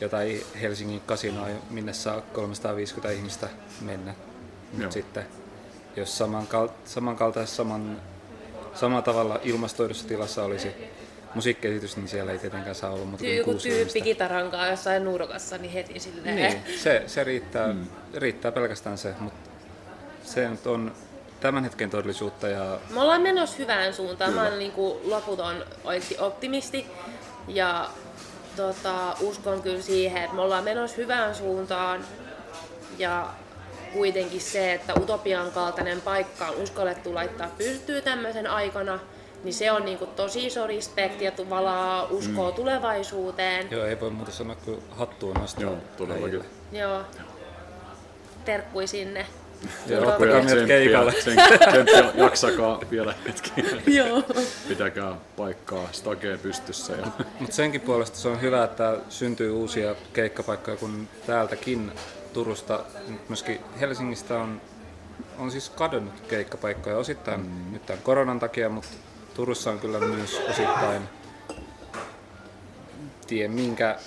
[0.00, 3.48] jotain Helsingin kasinoa, minne saa 350 ihmistä
[3.80, 4.14] mennä.
[4.72, 4.82] Joo.
[4.82, 5.26] Mut sitten
[5.96, 8.00] jos samankal- samankaltaisessa saman,
[8.74, 10.74] samalla tavalla ilmastoidussa tilassa olisi
[11.34, 14.00] musiikkiesitys, niin siellä ei tietenkään saa olla muuta kuin Joku kuusi tyyppi ihmistä.
[14.00, 16.36] kitaran kanssa jossain nurkassa, niin heti silleen.
[16.36, 17.86] Niin, se, se riittää, mm.
[18.14, 19.50] riittää pelkästään se, mutta
[20.24, 20.92] se nyt on
[21.40, 24.32] tämän hetken todellisuutta ja Me ollaan menossa hyvään suuntaan.
[24.32, 26.86] Mä oon niinku loputon oikeasti optimisti
[27.48, 27.90] ja
[28.56, 32.04] tota, uskon kyllä siihen, että me ollaan menossa hyvään suuntaan
[32.98, 33.28] ja
[33.92, 38.98] kuitenkin se, että utopian kaltainen paikka on uskallettu laittaa pystyy tämmöisen aikana,
[39.44, 42.54] niin se on niinku tosi iso respekti ja valaa uskoa mm.
[42.54, 43.70] tulevaisuuteen.
[43.70, 45.62] joo, ei voi muuta sanoa kuin hattuun nostaa.
[45.62, 46.44] Joo, todellakin.
[46.72, 47.02] Joo.
[48.44, 49.26] Terkkui sinne.
[49.86, 51.12] Joo, ottakaa meidät keikalle.
[51.12, 53.50] Tsemppiä, jaksakaa vielä hetki.
[53.98, 54.22] Joo.
[54.68, 56.92] Pitäkää paikkaa stakee pystyssä.
[56.92, 57.06] Ja...
[57.40, 61.92] Mutta senkin puolesta se on hyvä, että syntyy uusia keikkapaikkoja, kun täältäkin
[62.32, 62.80] Turusta,
[63.28, 64.60] myöskin Helsingistä on,
[65.38, 67.72] on siis kadonnut keikkapaikkoja osittain mm.
[67.72, 68.90] nyt tämän koronan takia, mutta
[69.34, 71.02] Turussa on kyllä myös osittain,
[73.26, 73.98] tiedä minkä,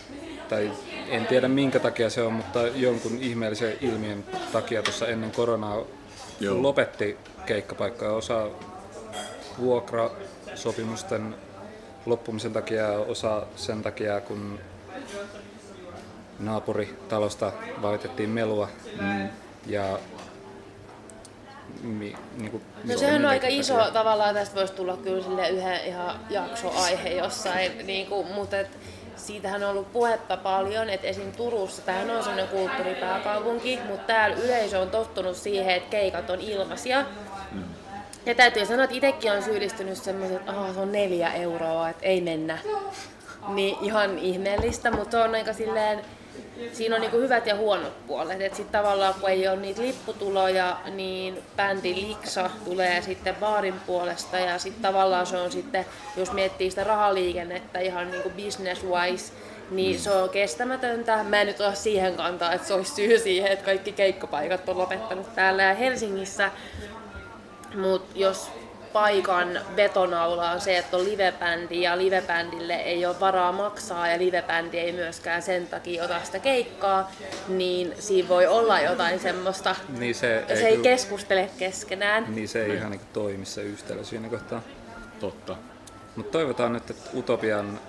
[0.50, 0.72] tai
[1.08, 5.82] en tiedä minkä takia se on, mutta jonkun ihmeellisen ilmiön takia tuossa ennen koronaa
[6.40, 6.62] Joo.
[6.62, 8.12] lopetti keikkapaikkoja.
[8.12, 8.48] Osa
[9.60, 11.36] vuokrasopimusten
[12.06, 14.60] loppumisen takia ja osa sen takia, kun
[16.40, 17.52] naapuritalosta
[17.82, 18.70] valitettiin melua.
[19.02, 19.30] Mm.
[19.66, 20.00] Ja
[21.82, 25.86] mi, niin kuin, No se on aika iso, tavallaan tästä voisi tulla kyllä sille yhden
[25.86, 28.78] ihan jaksoaihe jossain, niin kuin, mutta et,
[29.16, 31.32] siitähän on ollut puhetta paljon, että esim.
[31.32, 37.06] Turussa, tämähän on sellainen kulttuuripääkaupunki, mutta täällä yleisö on tottunut siihen, että keikat on ilmaisia.
[38.26, 42.06] Ja täytyy sanoa, että itsekin on syyllistynyt semmoisen, että Aha, se on neljä euroa, että
[42.06, 42.58] ei mennä.
[43.48, 46.02] Niin ihan ihmeellistä, mutta se on aika silleen,
[46.74, 48.42] siinä on niinku hyvät ja huonot puolet.
[48.42, 54.40] Et sit tavallaan kun ei ole niitä lipputuloja, niin bändi Liksa tulee sitten baarin puolesta
[54.40, 55.86] ja sitten tavallaan se on sitten,
[56.18, 59.34] jos miettii sitä rahaliikennettä ihan niinku business wise,
[59.72, 61.24] niin se on kestämätöntä.
[61.24, 64.78] Mä en nyt ole siihen kantaa, että se olisi syy siihen, että kaikki keikkapaikat on
[64.78, 66.52] lopettanut täällä ja Helsingissä.
[67.76, 68.50] Mutta jos
[68.94, 74.78] paikan vetonaula on se, että on livebändi ja livebändille ei ole varaa maksaa ja livebändi
[74.80, 77.12] ei myöskään sen takia ota sitä keikkaa,
[77.48, 82.26] niin siinä voi olla jotain semmoista, Niin se, se ei kyllä- keskustele keskenään.
[82.36, 84.62] Niin se ei ihan niin toimi se yhtälö siinä kohtaa.
[85.20, 85.56] Totta.
[86.16, 87.80] Mutta toivotaan nyt, että Utopian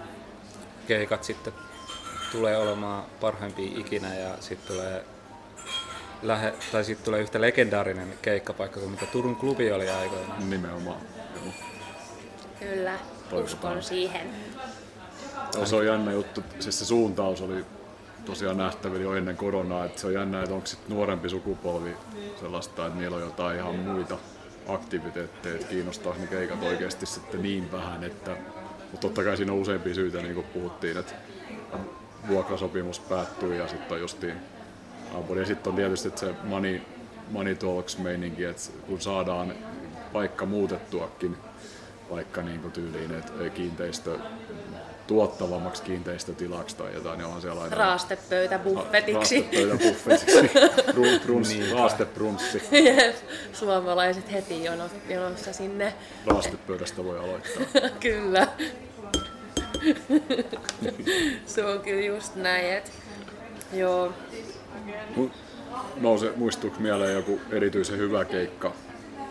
[0.86, 1.52] keikat sitten
[2.32, 5.04] tulee olemaan parhaimpia ikinä ja sitten tulee,
[6.24, 10.50] lähe, tai sit tulee yhtä legendaarinen keikkapaikka kuin mitä Turun klubi oli aikoinaan.
[10.50, 11.00] Nimenomaan.
[11.34, 11.54] Joo.
[12.58, 12.98] Kyllä,
[13.32, 14.26] uskon siihen.
[15.60, 17.64] Ja se on jännä juttu, siis se suuntaus oli
[18.24, 21.96] tosiaan nähtävillä jo ennen koronaa, että se on jännä, että onko sitten nuorempi sukupolvi
[22.40, 24.18] sellaista, että niillä on jotain ihan muita
[24.68, 28.36] aktiviteetteja, että kiinnostaa ne keikat oikeasti sitten niin vähän, että
[28.82, 31.14] mutta totta kai siinä on useampia syitä, niin kuin puhuttiin, että
[32.28, 34.36] vuokrasopimus päättyy ja sitten on justiin
[35.14, 35.40] Ampuri.
[35.40, 36.80] Ja sitten on tietysti että se money,
[37.30, 39.54] money talks meininki, että kun saadaan
[40.12, 41.36] paikka muutettuakin
[42.10, 44.18] vaikka niin kuin tyyliin, että kiinteistö
[45.06, 49.40] tuottavammaksi kiinteistötilaksi tai jotain, niin onhan siellä aina Raastepöytä buffetiksi.
[49.40, 50.40] Raastepöydän buffetiksi.
[50.96, 52.62] Bru- brunssi, raastebrunssi.
[52.84, 53.16] Jep,
[53.52, 55.94] Suomalaiset heti jono, jonossa sinne.
[56.26, 57.62] Raastepöydästä voi aloittaa.
[58.00, 58.48] Kyllä.
[61.46, 62.90] se on kyllä just näin, että
[63.72, 64.12] joo.
[65.96, 68.72] Nouse, muistuuko mieleen joku erityisen hyvä keikka,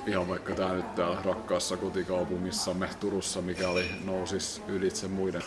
[0.08, 5.42] ihan vaikka tää nyt täällä rakkaassa kotikaupungissamme Turussa, mikä oli nousis ylitse muiden.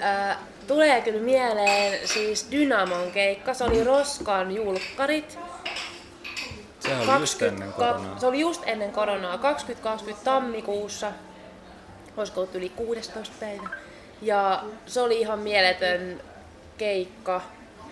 [0.00, 5.38] Ää, tulee kyllä mieleen siis Dynamon keikka, se oli Roskan julkkarit.
[6.80, 8.18] Sehän oli just ennen koronaa.
[8.18, 11.12] Se oli just ennen koronaa, 2020 tammikuussa.
[12.16, 13.68] Olisiko ollut yli 16 päivä.
[14.22, 16.20] Ja se oli ihan mieletön
[16.78, 17.40] keikka.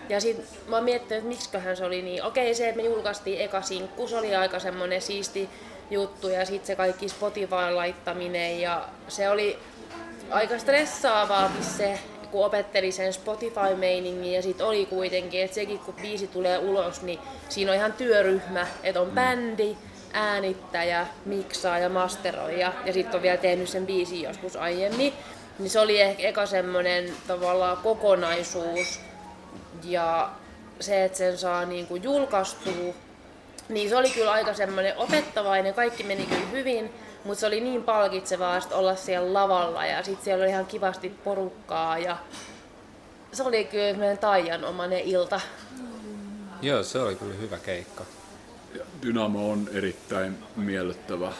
[0.09, 0.37] Ja sit
[0.67, 2.23] mä oon miettinyt, että miksiköhän se oli niin.
[2.23, 5.49] Okei, se, että me julkaistiin eka sinkku, se oli aika semmonen siisti
[5.91, 6.29] juttu.
[6.29, 8.61] Ja sitten se kaikki Spotify laittaminen.
[8.61, 9.59] Ja se oli
[10.29, 11.99] aika stressaavaakin se,
[12.31, 17.19] kun opetteli sen Spotify-meiningin ja sit oli kuitenkin, että sekin kun biisi tulee ulos, niin
[17.49, 19.77] siinä on ihan työryhmä, että on bändi,
[20.13, 25.13] äänittäjä, miksaa ja masteroija ja sitten on vielä tehnyt sen biisin joskus aiemmin.
[25.59, 28.99] Niin se oli ehkä eka semmonen tavallaan kokonaisuus
[29.85, 30.31] ja
[30.79, 32.93] se, että sen saa niinku julkaistua
[33.69, 37.83] niin se oli kyllä aika semmoinen opettavainen, kaikki meni kyllä hyvin, mutta se oli niin
[37.83, 42.17] palkitsevaa sit olla siellä lavalla ja sitten siellä oli ihan kivasti porukkaa ja
[43.31, 45.41] se oli kyllä meidän taianomainen ilta.
[46.61, 48.05] Joo, se oli kyllä hyvä keikka.
[48.77, 51.31] Ja Dynamo on erittäin miellyttävä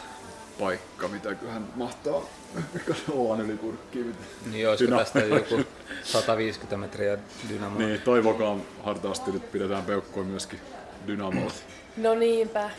[0.58, 2.22] paikka, mitäköhän mahtaa
[3.12, 4.16] olla yli kurkkiin.
[4.52, 5.60] Niin olisiko tästä joku
[6.04, 7.78] 150 metriä Dynamo?
[7.78, 10.60] Niin, toivokaa hartaasti nyt pidetään peukkoja myöskin
[11.06, 11.52] Dynamolla,
[11.96, 12.70] No niinpä.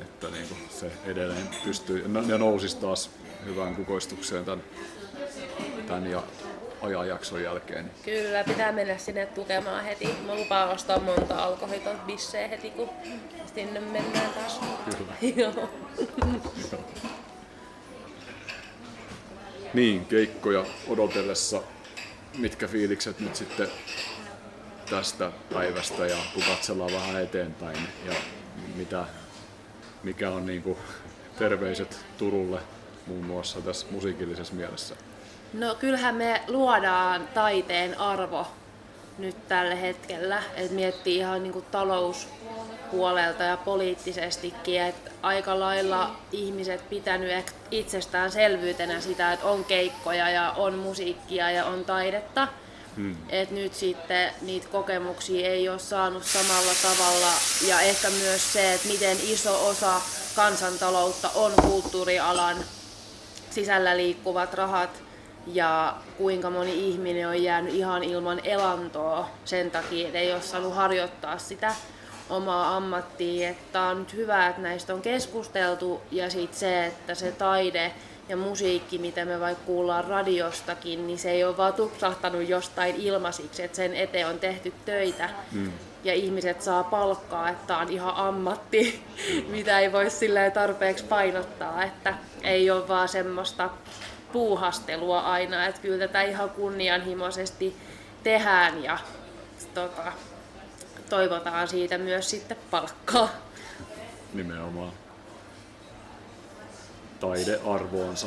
[0.00, 3.10] että niin kuin se edelleen pystyy ja ja nousisi taas
[3.44, 4.64] hyvään kukoistukseen tämän,
[5.86, 6.22] tämän ja
[6.82, 7.90] ajanjakson jälkeen.
[8.04, 10.08] Kyllä, pitää mennä sinne tukemaan heti.
[10.26, 12.88] Mä lupaan ostaa monta alkoholiton bissejä heti, kun
[13.54, 14.60] sinne mennään taas.
[14.98, 15.12] Kyllä.
[15.42, 15.70] Joo.
[19.74, 21.62] Niin, keikkoja odotellessa,
[22.38, 23.68] mitkä fiilikset nyt sitten
[24.90, 28.12] tästä päivästä ja kun katsellaan vähän eteenpäin ja
[28.76, 29.04] mitä,
[30.02, 30.78] mikä on niin kuin
[31.38, 32.60] terveiset Turulle
[33.06, 34.96] muun muassa tässä musiikillisessa mielessä.
[35.56, 38.46] No kyllähän me luodaan taiteen arvo
[39.18, 40.42] nyt tällä hetkellä.
[40.56, 49.32] Et miettii ihan niinku talouspuolelta ja poliittisestikin, että aika lailla ihmiset pitänyt ek- itsestäänselvyytenä sitä,
[49.32, 52.48] että on keikkoja ja on musiikkia ja on taidetta.
[52.96, 53.16] Hmm.
[53.28, 57.32] Et nyt sitten niitä kokemuksia ei ole saanut samalla tavalla
[57.68, 60.00] ja ehkä myös se, että miten iso osa
[60.36, 62.56] kansantaloutta on kulttuurialan
[63.50, 65.05] sisällä liikkuvat rahat
[65.46, 70.74] ja kuinka moni ihminen on jäänyt ihan ilman elantoa sen takia, että ei ole saanut
[70.74, 71.74] harjoittaa sitä
[72.30, 73.48] omaa ammattia.
[73.48, 77.92] Että on nyt hyvä, että näistä on keskusteltu ja sitten se, että se taide
[78.28, 83.62] ja musiikki, mitä me vaikka kuullaan radiostakin, niin se ei ole vaan tupsahtanut jostain ilmaisiksi,
[83.62, 85.30] että sen eteen on tehty töitä.
[85.52, 85.72] Mm.
[86.04, 89.02] Ja ihmiset saa palkkaa, että on ihan ammatti,
[89.54, 93.70] mitä ei voi silleen tarpeeksi painottaa, että ei ole vaan semmoista
[94.36, 97.76] puuhastelua aina, että kyllä tätä ihan kunnianhimoisesti
[98.22, 98.98] tehdään ja
[99.74, 100.12] tota,
[101.10, 103.28] toivotaan siitä myös sitten palkkaa.
[104.34, 104.92] Nimenomaan
[107.20, 108.26] taidearvoonsa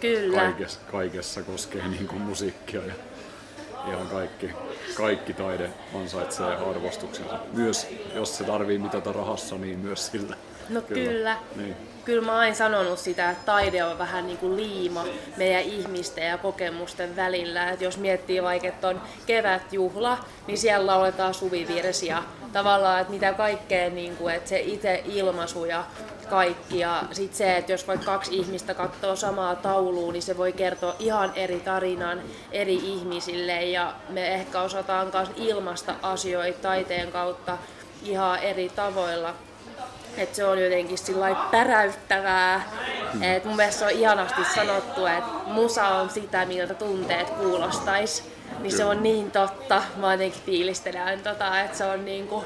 [0.00, 0.40] Kyllä.
[0.40, 2.94] kaikessa, kaikessa koskee niin kuin musiikkia ja
[3.88, 4.50] ihan kaikki,
[4.94, 7.38] kaikki taide ansaitsee arvostuksensa.
[7.52, 10.36] Myös jos se tarvii mitata rahassa, niin myös sillä.
[10.68, 11.36] No kyllä.
[11.56, 11.95] Niin.
[12.06, 15.04] Kyllä mä oon sanonut sitä, että taide on vähän niin kuin liima
[15.36, 17.70] meidän ihmisten ja kokemusten välillä.
[17.70, 22.22] Että jos miettii vaikka, että on kevätjuhla, niin siellä lauletaan suvivirsiä.
[22.52, 25.84] Tavallaan, että mitä kaikkea, niin kuin, että se itse ilmaisu ja
[26.30, 26.78] kaikki.
[26.78, 30.96] Ja sit se, että jos vaikka kaksi ihmistä katsoo samaa taulua, niin se voi kertoa
[30.98, 33.62] ihan eri tarinan eri ihmisille.
[33.62, 37.58] Ja me ehkä osataan myös ilmaista asioita taiteen kautta
[38.02, 39.34] ihan eri tavoilla.
[40.16, 42.62] Et se on jotenkin sillä päräyttävää.
[43.22, 48.24] Et mun mielestä se on ihanasti sanottu, että musa on sitä, miltä tunteet kuulostais.
[48.60, 49.82] Niin se on niin totta.
[49.96, 52.44] Mä jotenkin fiilistelen tota, että se on niinku,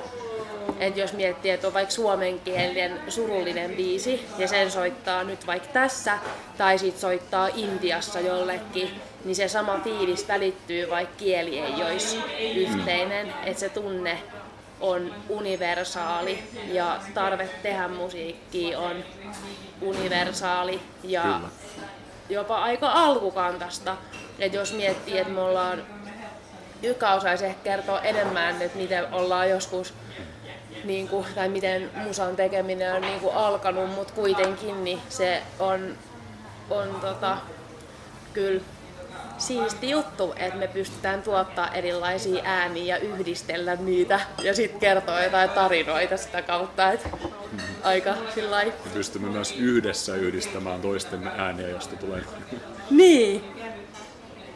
[0.81, 6.18] että jos miettii, että on vaikka suomenkielinen surullinen biisi ja sen soittaa nyt vaikka tässä
[6.59, 12.18] tai sit soittaa Intiassa jollekin, niin se sama fiilis välittyy, vaikka kieli ei olisi
[12.55, 13.33] yhteinen.
[13.45, 14.18] Että se tunne
[14.81, 18.97] on universaali ja tarve tehdä musiikkia on
[19.81, 21.49] universaali ja Kyllä.
[22.28, 23.97] jopa aika alkukantasta.
[24.39, 25.83] Et jos miettii, että me ollaan,
[26.83, 29.95] Jykka osaisi ehkä kertoa enemmän, että miten ollaan joskus
[30.85, 35.99] niin kuin, tai miten musan tekeminen on niin kuin alkanut, mutta kuitenkin niin se on,
[36.70, 37.37] on tota,
[38.33, 38.62] kyllä
[39.41, 45.51] siisti juttu, että me pystytään tuottaa erilaisia ääniä ja yhdistellä niitä ja sitten kertoa jotain
[45.51, 46.93] tarinoita sitä kautta.
[46.93, 47.09] Että
[47.82, 48.66] aika sillai...
[48.66, 52.22] Me pystymme myös yhdessä yhdistämään toistemme ääniä, josta tulee
[52.91, 53.45] Niin,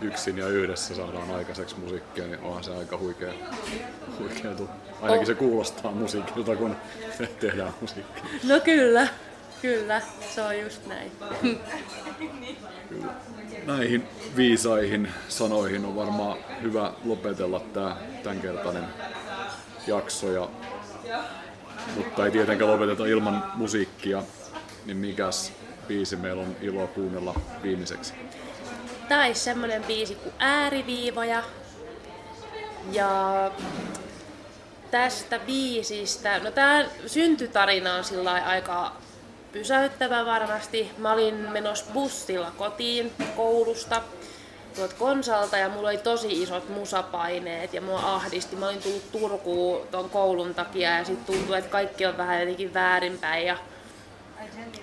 [0.01, 3.33] yksin ja yhdessä saadaan aikaiseksi musiikkia, niin onhan se aika huikea,
[4.19, 4.51] huikea.
[5.03, 6.77] Ainakin se kuulostaa musiikilta, kun
[7.41, 8.25] tehdään musiikkia.
[8.49, 9.09] no kyllä,
[9.63, 10.03] kyllä,
[10.35, 11.13] se on just näin.
[13.67, 18.85] Näihin viisaihin sanoihin on varmaan hyvä lopetella tämä tämänkertainen
[19.87, 20.33] jakso.
[20.33, 20.49] Ja,
[21.97, 24.23] mutta ei tietenkään lopeteta ilman musiikkia.
[24.87, 25.53] Niin mikäs
[25.89, 28.15] biisi meillä on ilo kuunnella viimeiseksi?
[29.09, 31.43] Tai semmonen biisi kuin Ääriviivoja.
[32.93, 33.51] Ja
[34.91, 38.93] tästä biisistä, no tää syntytarina on sillä aika
[39.55, 40.91] pysäyttävä varmasti.
[40.99, 44.03] Mä olin menossa bussilla kotiin koulusta
[44.77, 48.57] tuolta Konsalta ja mulla oli tosi isot musapaineet ja mua ahdisti.
[48.57, 52.75] Mä olin tullut Turkuun ton koulun takia ja sitten tuntui, että kaikki on vähän jotenkin
[52.75, 53.57] väärinpäin ja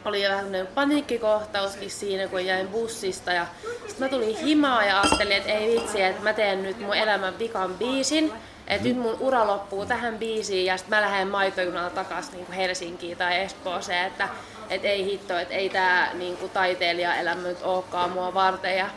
[0.05, 3.31] oli vähän paniikkikohtauskin siinä, kun jäin bussista.
[3.31, 3.47] Ja
[3.87, 7.39] sitten mä tulin himaa ja ajattelin, että ei vitsi, että mä teen nyt mun elämän
[7.39, 8.33] vikan biisin.
[8.67, 13.17] Että nyt mun ura loppuu tähän biisiin ja sitten mä lähden maitojunalla takaisin niin Helsinkiin
[13.17, 14.07] tai Espooseen.
[14.07, 14.29] Että
[14.71, 18.77] et ei hitto, että ei tää niin taiteilijaelämä nyt olekaan mua varten.
[18.77, 18.89] Ja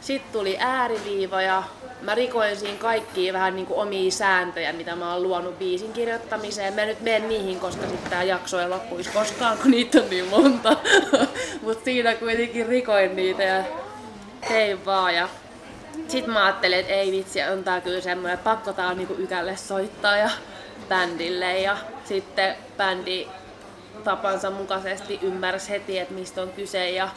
[0.00, 1.62] sitten tuli ääriviiva ja
[2.02, 6.74] mä rikoin siinä kaikkia vähän niin kuin omia sääntöjä, mitä mä oon luonut biisin kirjoittamiseen.
[6.74, 10.28] Mä nyt menen niihin, koska sitten tää jakso ei loppuisi koskaan, kun niitä on niin
[10.28, 10.76] monta.
[11.62, 13.64] Mutta siinä kuitenkin rikoin niitä ja
[14.48, 15.14] tein vaan.
[15.14, 15.28] Ja
[16.08, 19.14] sitten mä ajattelin, että ei vitsi, on tää kyllä semmoinen, että pakko tää on niinku
[19.14, 20.30] ykälle soittaa ja
[20.88, 21.58] bändille.
[21.58, 23.26] Ja sitten bändi
[24.02, 26.90] tapansa mukaisesti ymmärsi heti, että mistä on kyse.
[26.90, 27.08] Ja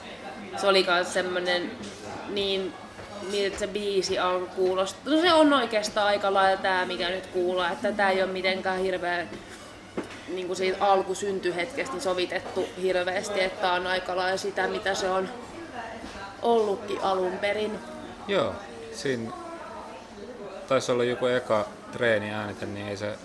[0.58, 1.72] se oli myös semmoinen
[2.30, 2.74] niin
[3.32, 5.14] miltä se biisi on kuulostaa.
[5.14, 8.80] No se on oikeastaan aika lailla tämä, mikä nyt kuuluu, että tämä ei ole mitenkään
[8.80, 9.30] hirveän
[10.28, 15.30] niin kuin siitä alkusyntyhetkestä niin sovitettu hirveästi, että on aika lailla sitä, mitä se on
[16.42, 17.80] ollutkin alun perin.
[18.28, 18.54] Joo,
[18.92, 19.32] siinä
[20.68, 23.18] taisi olla joku eka treeni äänite, niin ei se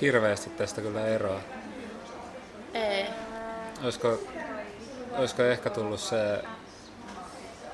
[0.00, 1.40] hirveästi tästä kyllä eroa.
[2.74, 3.06] Ei.
[3.84, 4.18] Olisiko,
[5.18, 6.42] olisiko ehkä tullut se,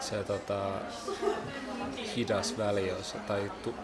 [0.01, 0.59] se tota,
[2.17, 3.75] hidas väliosa tai tu,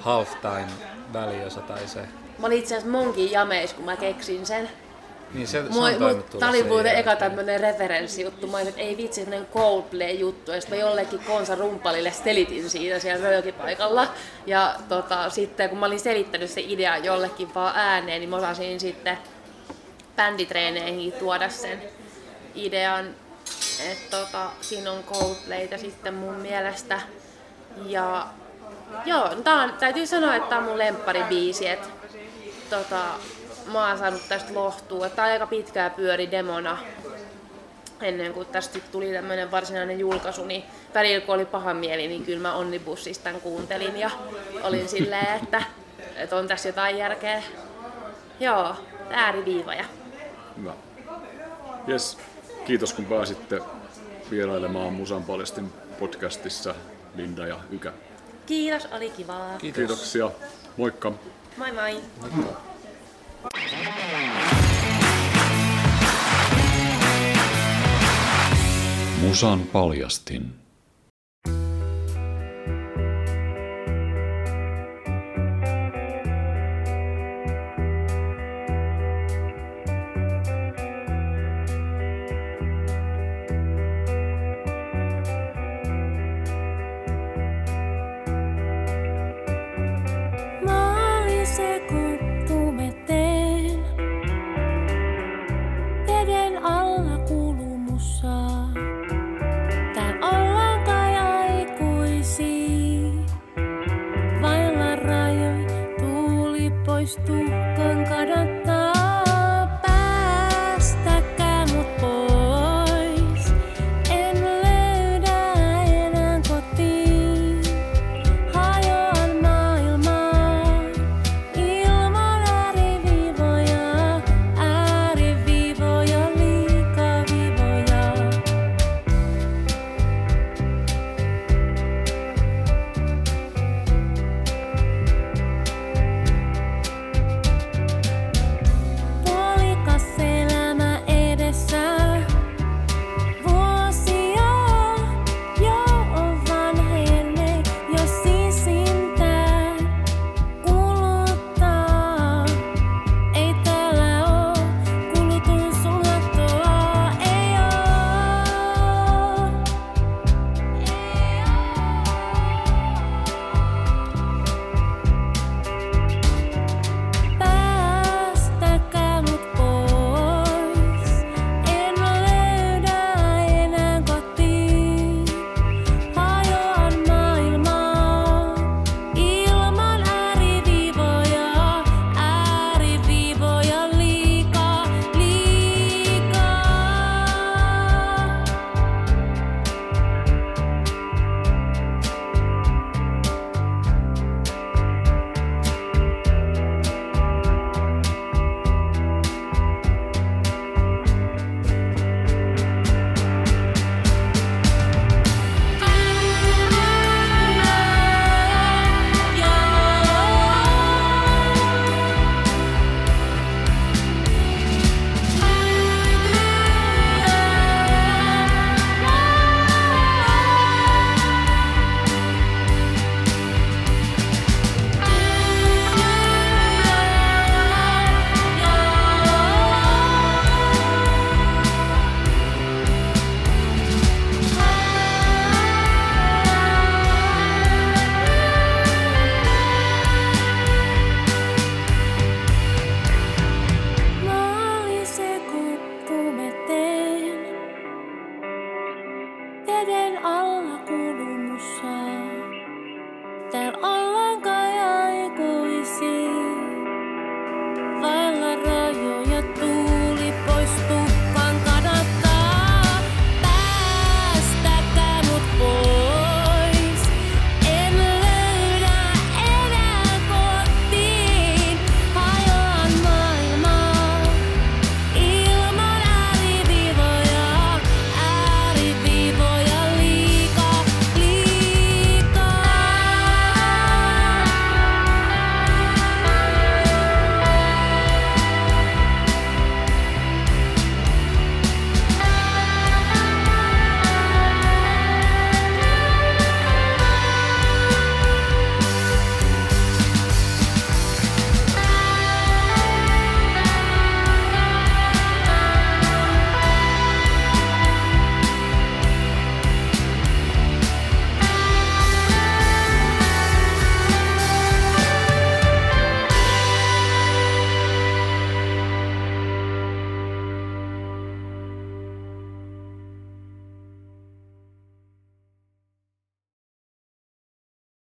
[0.00, 0.66] halftime
[1.12, 2.00] väliosa tai se.
[2.38, 4.70] Mä olin itse asiassa monkin jameis, kun mä keksin sen.
[5.34, 8.46] Niin se, se Mua, on tää oli muuten eka tämmönen referenssijuttu.
[8.46, 10.50] Mä olin, että ei vitsi, semmonen Coldplay-juttu.
[10.50, 14.08] Ja sitten mä jollekin Konsa Rumpalille selitin siitä siellä röökipaikalla.
[14.46, 18.80] Ja tota, sitten kun mä olin selittänyt se idea jollekin vaan ääneen, niin mä osasin
[18.80, 19.18] sitten
[20.16, 21.82] bänditreeneihin tuoda sen
[22.54, 23.14] idean.
[23.90, 27.00] Että tota, siinä on Coldplayta sitten mun mielestä.
[27.86, 28.26] Ja
[29.04, 31.68] joo, tää on, täytyy sanoa, että tää on mun lempparibiisi.
[31.68, 31.88] Että
[32.70, 33.02] tota,
[33.72, 35.08] mä oon saanut tästä lohtua.
[35.08, 36.78] Tää aika pitkään pyöri demona
[38.02, 40.64] ennen kuin tästä tuli tämmönen varsinainen julkaisu, niin
[40.94, 44.10] välillä kun oli paha mieli, niin kyllä mä Onnibussista kuuntelin ja
[44.62, 45.62] olin silleen, että,
[46.16, 47.42] että on tässä jotain järkeä.
[48.40, 48.76] Joo,
[49.10, 49.84] ääriviivoja.
[50.56, 50.74] Hyvä.
[51.88, 52.18] Yes.
[52.66, 53.60] Kiitos kun pääsitte
[54.30, 56.74] vierailemaan Musan paljastin podcastissa
[57.14, 57.92] Linda ja Ykä.
[58.46, 59.58] Kiitos, oli kivaa.
[59.58, 59.76] Kiitos.
[59.78, 60.30] Kiitoksia.
[60.76, 61.12] Moikka.
[61.56, 62.00] Moi moi.
[69.20, 70.65] Musan paljastin.